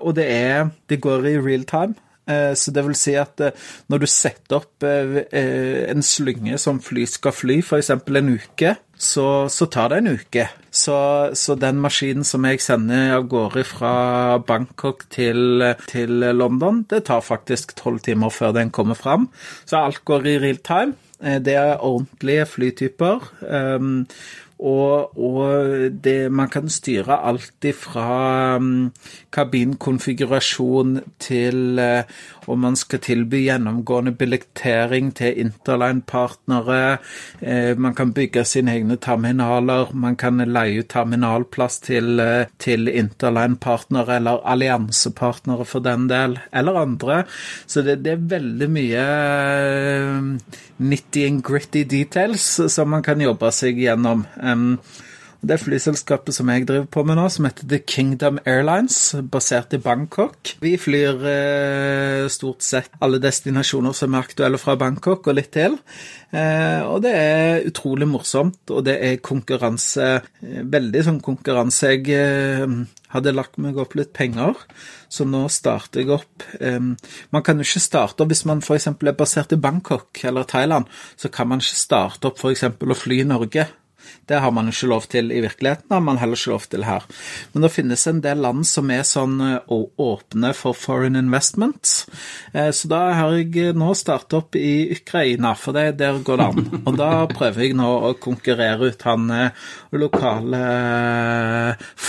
Og 0.00 0.14
det 0.16 0.26
er 0.30 0.70
Det 0.88 1.00
går 1.00 1.26
i 1.26 1.38
real 1.38 1.64
time. 1.64 1.94
Eh, 2.30 2.54
så 2.54 2.70
det 2.70 2.84
vil 2.86 2.94
si 2.98 3.16
at 3.18 3.40
eh, 3.42 3.54
når 3.90 4.04
du 4.04 4.08
setter 4.10 4.60
opp 4.60 4.86
eh, 4.86 5.22
en 5.90 6.04
slynge 6.06 6.58
som 6.60 6.78
fly 6.82 7.06
skal 7.10 7.34
fly, 7.34 7.58
f.eks. 7.64 7.90
en 7.90 8.32
uke, 8.36 8.76
så, 9.02 9.26
så, 9.50 9.66
tar 9.66 9.90
det 9.90 10.02
en 10.02 10.12
uke. 10.14 10.46
Så, 10.70 10.96
så, 11.34 11.56
den 11.58 11.80
maskinen 11.82 12.26
som 12.26 12.46
jeg 12.46 12.62
sender 12.62 13.16
av 13.16 13.26
gårde 13.30 13.64
fra 13.66 13.94
Bangkok 14.46 15.08
til, 15.10 15.64
til 15.90 16.22
London, 16.38 16.84
det 16.90 17.04
tar 17.10 17.24
faktisk 17.26 17.74
tolv 17.80 18.04
timer 18.06 18.30
før 18.30 18.54
den 18.54 18.70
kommer 18.70 18.98
fram. 18.98 19.26
Så 19.66 19.82
alt 19.82 20.04
går 20.06 20.30
i 20.30 20.38
real 20.46 20.62
time. 20.62 20.94
Det 21.22 21.54
er 21.54 21.84
ordentlige 21.84 22.46
flytyper. 22.46 23.32
Og, 24.62 25.18
og 25.18 25.90
det, 26.04 26.30
man 26.30 26.50
kan 26.52 26.68
styre 26.70 27.18
alt 27.26 27.66
fra 27.74 28.56
um, 28.60 28.92
kabinkonfigurasjon 29.34 31.00
til 31.22 31.80
uh, 31.82 32.06
om 32.50 32.62
man 32.62 32.76
skal 32.78 33.02
tilby 33.02 33.40
gjennomgående 33.46 34.12
billettering 34.18 35.10
til 35.18 35.40
interline-partnere. 35.42 36.78
Uh, 37.42 37.72
man 37.78 37.96
kan 37.98 38.14
bygge 38.14 38.44
sine 38.46 38.76
egne 38.76 39.00
terminaler. 39.02 39.90
Man 39.94 40.16
kan 40.16 40.38
leie 40.46 40.84
ut 40.84 40.90
terminalplass 40.94 41.80
til, 41.88 42.22
uh, 42.22 42.46
til 42.62 42.86
interline-partnere 42.86 44.20
eller 44.20 44.46
alliansepartnere 44.46 45.66
for 45.66 45.82
den 45.82 46.06
del, 46.10 46.38
eller 46.54 46.84
andre. 46.84 47.24
Så 47.66 47.82
det, 47.82 48.04
det 48.06 48.14
er 48.14 48.26
veldig 48.36 48.70
mye 48.70 49.06
nitty 50.82 51.26
and 51.26 51.42
gritty 51.42 51.84
details 51.84 52.60
som 52.68 52.90
man 52.90 53.02
kan 53.02 53.20
jobbe 53.22 53.50
seg 53.54 53.78
gjennom. 53.78 54.24
Um, 54.52 54.78
det 55.42 55.56
flyselskapet 55.58 56.36
som 56.36 56.50
jeg 56.52 56.68
driver 56.68 56.86
på 56.94 57.02
med 57.02 57.16
nå, 57.18 57.24
som 57.34 57.48
heter 57.48 57.66
The 57.66 57.80
Kingdom 57.82 58.36
Airlines, 58.46 59.16
basert 59.26 59.74
i 59.74 59.80
Bangkok. 59.82 60.52
Vi 60.62 60.76
flyr 60.78 61.24
eh, 61.26 62.26
stort 62.30 62.62
sett 62.62 62.94
alle 63.02 63.18
destinasjoner 63.18 63.96
som 63.96 64.14
er 64.14 64.22
aktuelle 64.22 64.60
fra 64.62 64.76
Bangkok, 64.78 65.26
og 65.26 65.34
litt 65.34 65.50
til. 65.56 65.74
Eh, 66.30 66.86
og 66.86 67.02
det 67.02 67.16
er 67.18 67.66
utrolig 67.66 68.06
morsomt, 68.06 68.62
og 68.70 68.86
det 68.86 68.96
er 69.02 69.18
konkurranse 69.18 70.06
eh, 70.22 70.62
Veldig 70.62 71.04
sånn 71.08 71.20
konkurranse. 71.26 71.90
Jeg 71.96 72.14
eh, 72.14 72.78
hadde 73.16 73.34
lagt 73.34 73.58
meg 73.58 73.82
opp 73.82 73.98
litt 73.98 74.14
penger, 74.14 74.62
så 75.10 75.26
nå 75.26 75.42
starter 75.50 76.04
jeg 76.04 76.14
opp 76.14 76.46
eh, 76.62 76.78
Man 76.78 77.42
kan 77.42 77.58
jo 77.58 77.66
ikke 77.66 77.82
starte 77.82 78.22
opp 78.22 78.30
hvis 78.30 78.46
man 78.46 78.62
f.eks. 78.62 78.92
er 78.94 79.18
basert 79.18 79.58
i 79.58 79.60
Bangkok 79.60 80.22
eller 80.22 80.46
Thailand, 80.46 80.86
så 81.18 81.34
kan 81.34 81.50
man 81.50 81.58
ikke 81.58 81.82
starte 81.82 82.30
opp 82.30 82.38
f.eks. 82.38 82.68
å 82.70 83.02
fly 83.02 83.24
i 83.26 83.30
Norge. 83.34 83.72
Det 84.28 84.40
har 84.42 84.52
man 84.54 84.70
ikke 84.70 84.90
lov 84.90 85.06
til 85.12 85.32
i 85.34 85.40
virkeligheten, 85.44 85.90
har 85.90 86.04
man 86.04 86.20
heller 86.20 86.38
ikke 86.38 86.54
lov 86.54 86.66
til 86.70 86.86
her. 86.86 87.06
Men 87.52 87.66
det 87.66 87.72
finnes 87.74 88.06
en 88.06 88.22
del 88.24 88.42
land 88.44 88.66
som 88.68 88.90
er 88.94 89.04
sånn 89.06 89.38
eh, 89.44 89.72
åpne 89.72 90.52
for 90.56 90.78
foreign 90.78 91.18
investments. 91.18 92.06
Eh, 92.52 92.70
så 92.74 92.90
da 92.92 93.02
har 93.18 93.36
jeg 93.38 93.74
nå 93.78 93.92
startet 93.98 94.38
opp 94.38 94.58
i 94.58 94.92
Ukraina, 94.94 95.54
for 95.58 95.76
det, 95.76 95.98
der 96.00 96.22
går 96.24 96.40
det 96.40 96.48
an. 96.52 96.70
Og 96.86 96.98
da 97.00 97.10
prøver 97.30 97.66
jeg 97.66 97.78
nå 97.78 97.90
å 98.08 98.14
konkurrere 98.22 98.92
ut 98.92 99.06
han 99.08 99.30
eh, 99.34 99.68
lokale 99.96 100.64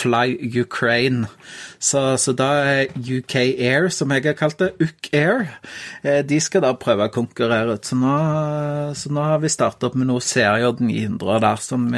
Fly 0.02 0.38
Ukraine. 0.64 1.30
Så, 1.84 2.02
så, 2.22 2.32
da 2.38 2.48
er 2.64 2.94
UK 2.96 3.36
Air, 3.42 3.90
som 3.92 4.14
jeg 4.16 4.24
har 4.24 4.38
kalt 4.40 4.62
det, 4.62 4.70
UK 4.80 5.10
Air, 5.20 5.42
eh, 6.04 6.22
de 6.24 6.40
skal 6.44 6.64
da 6.64 6.72
prøve 6.80 7.10
å 7.10 7.14
konkurrere 7.14 7.76
ut. 7.76 7.90
Så 7.90 7.98
nå, 8.00 8.14
så 8.96 9.12
nå 9.12 9.26
har 9.28 9.44
vi 9.44 9.52
startet 9.52 9.90
opp 9.90 9.98
med 10.00 10.08
noe 10.08 10.24
CRJ 10.24 10.80
900 10.80 11.42
der, 11.44 11.64
som, 11.64 11.90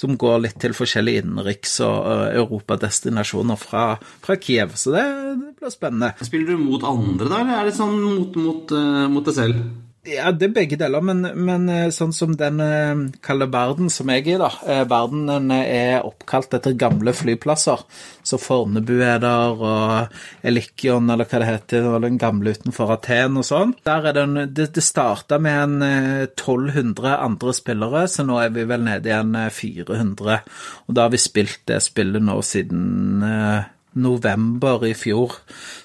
som, 0.00 0.18
går 0.18 0.42
litt 0.46 0.58
til 0.62 0.74
forskjellige 0.76 1.22
innenriks- 1.22 1.78
og 1.86 2.34
europadestinasjoner 2.42 3.60
fra, 3.60 3.86
fra 4.26 4.38
Kiev. 4.42 4.74
Så 4.80 4.96
det, 4.96 5.06
det, 5.38 5.54
blir 5.62 5.72
spennende. 5.74 6.12
Spiller 6.26 6.56
du 6.56 6.66
mot 6.66 6.82
andre, 6.86 7.30
da, 7.30 7.40
eller 7.44 7.62
er 7.62 7.70
det 7.70 7.78
sånn 7.78 7.96
mot, 8.02 8.36
mot, 8.42 8.74
uh, 8.74 9.06
mot 9.12 9.26
deg 9.26 9.38
selv? 9.38 9.64
Ja, 10.02 10.32
det 10.34 10.48
er 10.48 10.54
begge 10.56 10.74
deler, 10.74 10.98
men, 11.06 11.20
men 11.46 11.68
eh, 11.70 11.92
sånn 11.94 12.10
som 12.10 12.32
den 12.34 12.58
kaller 13.22 13.46
verden 13.52 13.86
som 13.86 14.08
jeg 14.10 14.24
er 14.24 14.30
i, 14.32 14.38
da. 14.40 14.48
Eh, 14.66 14.80
verden 14.90 15.28
den 15.30 15.52
er 15.54 16.02
oppkalt 16.02 16.56
etter 16.58 16.74
gamle 16.74 17.12
flyplasser. 17.14 17.84
Så 18.26 18.38
Fornebu 18.42 18.96
er 18.98 19.20
der, 19.22 19.62
og 19.62 20.42
Elikion, 20.42 21.06
eller 21.06 21.28
hva 21.30 21.38
det 21.38 21.50
heter, 21.52 21.86
og 21.86 22.02
den 22.02 22.18
gamle 22.18 22.50
utenfor 22.56 22.90
Aten 22.96 23.38
og 23.38 23.46
sånn. 23.46 23.76
Der 23.86 24.08
er 24.10 24.16
den, 24.16 24.40
det, 24.50 24.72
det 24.74 24.82
starta 24.82 25.38
med 25.38 25.60
en 25.68 25.86
1200 25.86 27.14
andre 27.20 27.54
spillere, 27.54 28.02
så 28.10 28.26
nå 28.26 28.40
er 28.42 28.50
vi 28.58 28.66
vel 28.72 28.82
nede 28.88 29.12
i 29.12 29.14
en 29.14 29.38
400. 29.54 30.40
Og 30.88 30.98
da 30.98 31.06
har 31.06 31.14
vi 31.14 31.22
spilt 31.22 31.62
det 31.70 31.78
spillet 31.86 32.26
nå 32.26 32.40
siden 32.42 33.22
november 33.94 34.86
i 34.86 34.92
fjor. 34.96 35.34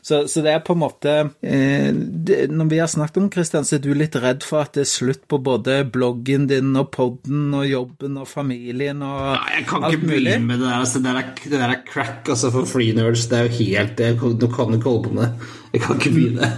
Så, 0.02 0.24
så, 0.28 0.42
det 0.46 0.54
er 0.54 0.64
på 0.66 0.76
en 0.76 0.82
måte 0.82 1.14
eh, 1.42 1.90
det, 1.92 2.48
Når 2.54 2.70
vi 2.72 2.80
har 2.80 2.88
snakket 2.92 3.20
om 3.22 3.30
Kristian, 3.34 3.68
så 3.68 3.78
er 3.78 3.84
du 3.84 3.92
litt 3.98 4.16
redd 4.22 4.46
for 4.48 4.64
at 4.64 4.78
det 4.78 4.86
er 4.86 4.92
slutt 4.92 5.26
på 5.28 5.40
både 5.44 5.82
bloggen 5.92 6.48
din 6.52 6.72
og 6.80 6.92
podden 6.96 7.52
og 7.58 7.68
jobben 7.68 8.20
og 8.22 8.30
familien 8.32 9.04
og 9.06 9.34
ja, 9.34 9.42
Jeg 9.58 9.68
kan 9.72 9.90
ikke 9.90 10.06
begynne 10.06 10.40
med 10.46 10.62
det 10.62 10.70
der. 10.70 10.78
Altså, 10.80 11.02
det, 11.04 11.12
der 11.12 11.22
er, 11.24 11.34
det 11.44 11.58
der 11.58 11.76
er 11.76 11.84
crack 11.90 12.30
altså, 12.30 12.54
for 12.54 12.70
free 12.70 12.96
nerds. 12.96 13.28
Det 13.32 13.42
er 13.42 13.50
jo 13.50 13.58
helt 13.60 13.98
det, 14.00 14.14
Du 14.42 14.48
kan 14.52 14.74
ikke 14.74 14.90
holde 14.90 15.10
på 15.10 15.18
med 15.18 15.28
det. 15.28 15.52
Jeg 15.74 15.86
kan 15.86 16.00
ikke 16.00 16.16
begynne. 16.16 16.54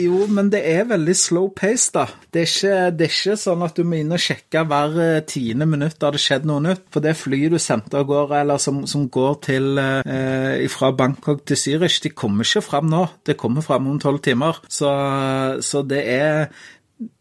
Jo, 0.00 0.24
men 0.30 0.50
det 0.52 0.60
er 0.68 0.86
veldig 0.90 1.14
slow 1.18 1.48
pace, 1.56 1.90
da. 1.94 2.06
Det 2.32 2.42
er 2.42 2.50
ikke, 2.50 2.76
det 2.98 3.06
er 3.06 3.14
ikke 3.14 3.38
sånn 3.40 3.64
at 3.66 3.78
du 3.78 3.84
må 3.88 3.98
inn 4.00 4.14
og 4.14 4.22
sjekke 4.22 4.64
hver 4.68 5.00
eh, 5.04 5.22
tiende 5.30 5.68
minutt 5.70 6.02
har 6.02 6.14
det 6.14 6.22
skjedd 6.22 6.46
noe 6.48 6.62
nytt. 6.64 6.86
For 6.94 7.04
det 7.04 7.16
flyet 7.18 7.54
du 7.54 7.60
sendte 7.62 8.00
av 8.00 8.08
gårde, 8.10 8.42
eller 8.44 8.62
som, 8.62 8.84
som, 8.90 9.08
går 9.14 9.34
til 9.46 9.80
eh, 9.80 10.64
fra 10.72 10.90
Bangkok 10.96 11.44
til 11.48 11.60
Zürich, 11.60 12.00
de 12.04 12.14
kommer 12.14 12.46
ikke 12.46 12.64
fram 12.64 12.88
nå. 12.90 13.04
Det 13.26 13.38
kommer 13.40 13.64
fram 13.64 13.90
om 13.90 14.00
tolv 14.02 14.22
timer. 14.24 14.62
Så, 14.68 14.90
så, 15.62 15.84
det 15.86 16.02
er 16.10 16.48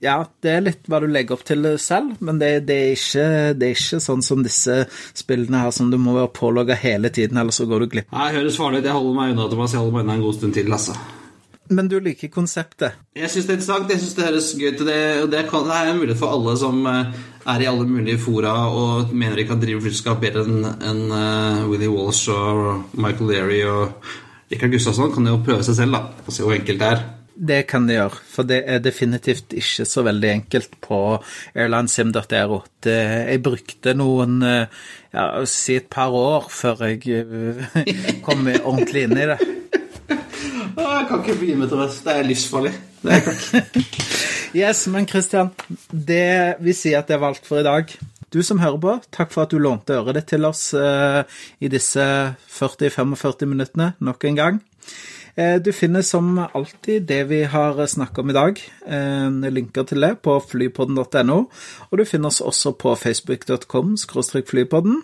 ja, 0.04 0.20
det 0.44 0.52
er 0.52 0.64
litt 0.68 0.90
hva 0.90 1.00
du 1.02 1.08
legger 1.10 1.36
opp 1.36 1.44
til 1.48 1.66
selv, 1.82 2.14
men 2.24 2.40
det, 2.42 2.52
det, 2.68 2.78
er 2.78 2.94
ikke, 2.98 3.26
det, 3.58 3.70
er 3.70 3.78
ikke, 3.78 4.02
sånn 4.04 4.24
som 4.26 4.44
disse 4.46 4.84
spillene 5.18 5.64
her 5.66 5.74
som 5.76 5.90
du 5.92 5.98
må 6.02 6.16
være 6.18 6.32
pålogga 6.36 6.78
hele 6.80 7.12
tiden, 7.14 7.42
ellers 7.42 7.60
så 7.62 7.68
går 7.70 7.84
du 7.84 7.90
glipp. 7.96 8.14
Nei, 8.14 8.30
høres 8.38 8.60
farlig 8.60 8.84
ut. 8.84 8.88
Jeg 8.90 8.98
holder 9.00 9.20
meg 9.20 9.36
unna 9.36 9.50
Thomas. 9.52 9.76
Jeg 9.76 9.84
holder 9.84 9.98
meg 9.98 10.08
unna 10.08 10.18
en 10.20 10.26
god 10.28 10.40
stund 10.40 10.58
til, 10.60 10.72
altså. 10.78 10.98
Men 11.74 11.90
du 11.90 11.98
liker 12.04 12.30
konseptet? 12.34 13.00
Jeg 13.18 13.32
syns 13.32 13.48
det 13.48 13.54
er 13.54 13.60
interessant. 13.60 13.94
Jeg 13.94 14.02
synes 14.02 14.18
det 14.18 14.28
høres 14.28 14.50
gøy 14.60 14.68
ut. 14.72 14.84
Det, 14.88 14.98
det, 15.34 15.46
kan, 15.50 15.66
det 15.68 15.78
er 15.78 15.92
en 15.92 16.02
mulighet 16.02 16.20
for 16.20 16.36
alle 16.36 16.54
som 16.60 16.84
eh, 16.90 17.24
er 17.54 17.64
i 17.64 17.70
alle 17.70 17.88
mulige 17.90 18.22
fora 18.22 18.54
og 18.72 19.14
mener 19.14 19.40
de 19.40 19.48
kan 19.50 19.62
drive 19.62 19.82
flyselskap 19.84 20.22
bedre 20.24 20.46
enn 20.48 20.62
en, 20.74 21.02
uh, 21.12 21.18
eh, 21.24 21.66
Willy 21.72 21.90
Walsh 21.92 22.32
og 22.34 22.94
Michael 22.94 23.34
Leary 23.34 23.60
og 23.68 24.14
Rikard 24.52 24.76
Gustavsson. 24.76 25.12
Kan 25.16 25.28
jo 25.30 25.42
prøve 25.46 25.66
seg 25.66 25.82
selv, 25.82 25.98
da, 25.98 26.24
og 26.24 26.36
se 26.36 26.46
hvor 26.46 26.56
enkelt 26.56 26.84
det 26.84 26.94
er. 26.94 27.04
Det 27.34 27.64
kan 27.66 27.88
de 27.90 27.96
gjøre, 27.96 28.20
for 28.30 28.46
det 28.46 28.60
er 28.70 28.82
definitivt 28.86 29.56
ikke 29.58 29.88
så 29.90 30.04
veldig 30.06 30.30
enkelt 30.30 30.76
på 30.86 31.00
airlinesim.ro. 31.56 32.60
Jeg 32.86 33.42
brukte 33.42 33.96
noen 33.98 34.38
eh, 34.46 34.84
ja, 35.16 35.26
si 35.50 35.80
et 35.82 35.90
par 35.90 36.14
år 36.14 36.46
før 36.54 36.86
jeg 36.92 38.22
kom 38.26 38.46
ordentlig 38.54 39.08
inn 39.08 39.18
i 39.18 39.30
det. 39.34 39.40
Jeg 40.78 41.06
kan 41.10 41.22
ikke 41.22 41.40
begynne 41.40 41.60
med 41.64 41.70
Therese. 41.70 42.00
det. 42.00 42.06
Det 42.06 42.18
er 42.18 42.28
livsfarlig. 42.28 42.74
yes, 44.62 44.88
men 44.88 45.08
Christian, 45.08 45.52
det 45.92 46.56
vi 46.64 46.74
sier 46.74 47.02
at 47.02 47.10
det 47.12 47.20
var 47.22 47.34
alt 47.34 47.46
for 47.46 47.62
i 47.62 47.66
dag. 47.66 47.94
Du 48.34 48.42
som 48.42 48.60
hører 48.60 48.80
på, 48.82 48.94
takk 49.14 49.34
for 49.34 49.46
at 49.46 49.52
du 49.54 49.60
lånte 49.62 49.94
øret 49.94 50.18
ditt 50.18 50.32
til 50.34 50.46
oss 50.48 50.72
uh, 50.74 51.22
i 51.62 51.70
disse 51.70 52.02
40-45 52.50 53.46
minuttene 53.46 53.92
nok 54.02 54.26
en 54.26 54.40
gang. 54.40 54.62
Uh, 55.38 55.60
du 55.62 55.70
finner 55.76 56.02
som 56.02 56.40
alltid 56.42 57.06
det 57.10 57.22
vi 57.30 57.44
har 57.46 57.78
snakket 57.86 58.24
om 58.24 58.34
i 58.34 58.38
dag. 58.40 58.62
Uh, 58.90 59.50
linker 59.54 59.86
til 59.86 60.02
det 60.02 60.16
på 60.26 60.40
flypodden.no. 60.50 61.38
Og 61.92 62.02
du 62.02 62.06
finner 62.10 62.34
oss 62.34 62.42
også 62.42 62.74
på 62.74 62.96
facebook.com 62.98 63.94
flypodden 64.50 65.04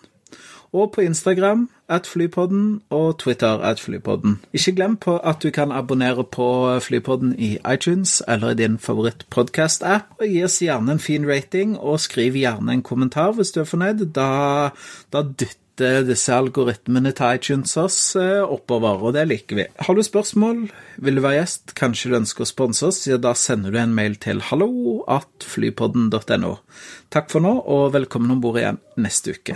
og 0.73 0.91
på 0.93 1.01
Instagram 1.01 1.69
at 1.89 2.07
Flypodden 2.07 2.81
og 2.93 3.19
Twitter 3.19 3.59
at 3.65 3.79
Flypodden. 3.79 4.39
Ikke 4.53 4.75
glem 4.75 4.97
på 4.97 5.17
at 5.17 5.43
du 5.43 5.49
kan 5.49 5.71
abonnere 5.71 6.23
på 6.23 6.79
Flypodden 6.79 7.39
i 7.39 7.57
iTunes 7.73 8.23
eller 8.27 8.49
i 8.49 8.53
din 8.61 8.79
favorittpodkast-app, 8.79 10.03
og 10.19 10.27
gi 10.27 10.43
oss 10.45 10.61
gjerne 10.61 10.91
en 10.95 10.99
fin 10.99 11.29
rating, 11.29 11.79
og 11.79 11.99
skriv 11.99 12.33
gjerne 12.37 12.71
en 12.73 12.83
kommentar 12.85 13.31
hvis 13.37 13.51
du 13.55 13.61
er 13.63 13.69
fornøyd. 13.69 14.05
Da, 14.13 14.69
da 15.13 15.21
dytter 15.23 16.03
disse 16.05 16.33
algoritmene 16.35 17.11
til 17.15 17.35
iTunes 17.39 17.77
oss 17.79 18.15
eh, 18.19 18.43
oppover, 18.43 19.01
og 19.01 19.13
det 19.15 19.27
liker 19.31 19.55
vi. 19.55 19.65
Har 19.79 19.95
du 19.95 20.03
spørsmål, 20.03 20.69
vil 20.99 21.15
du 21.17 21.21
være 21.23 21.37
gjest, 21.39 21.73
kanskje 21.79 22.09
du 22.11 22.19
ønsker 22.19 22.41
å 22.45 22.51
sponse 22.51 22.85
oss, 22.91 23.07
ja, 23.07 23.17
da 23.17 23.33
sender 23.33 23.71
du 23.73 23.79
en 23.81 23.95
mail 23.95 24.15
til 24.21 24.43
halloatflypodden.no. 24.51 26.53
Takk 27.09 27.27
for 27.31 27.39
nå, 27.47 27.53
og 27.63 27.93
velkommen 27.95 28.31
om 28.35 28.41
bord 28.43 28.59
igjen 28.61 28.77
neste 28.99 29.31
uke. 29.39 29.55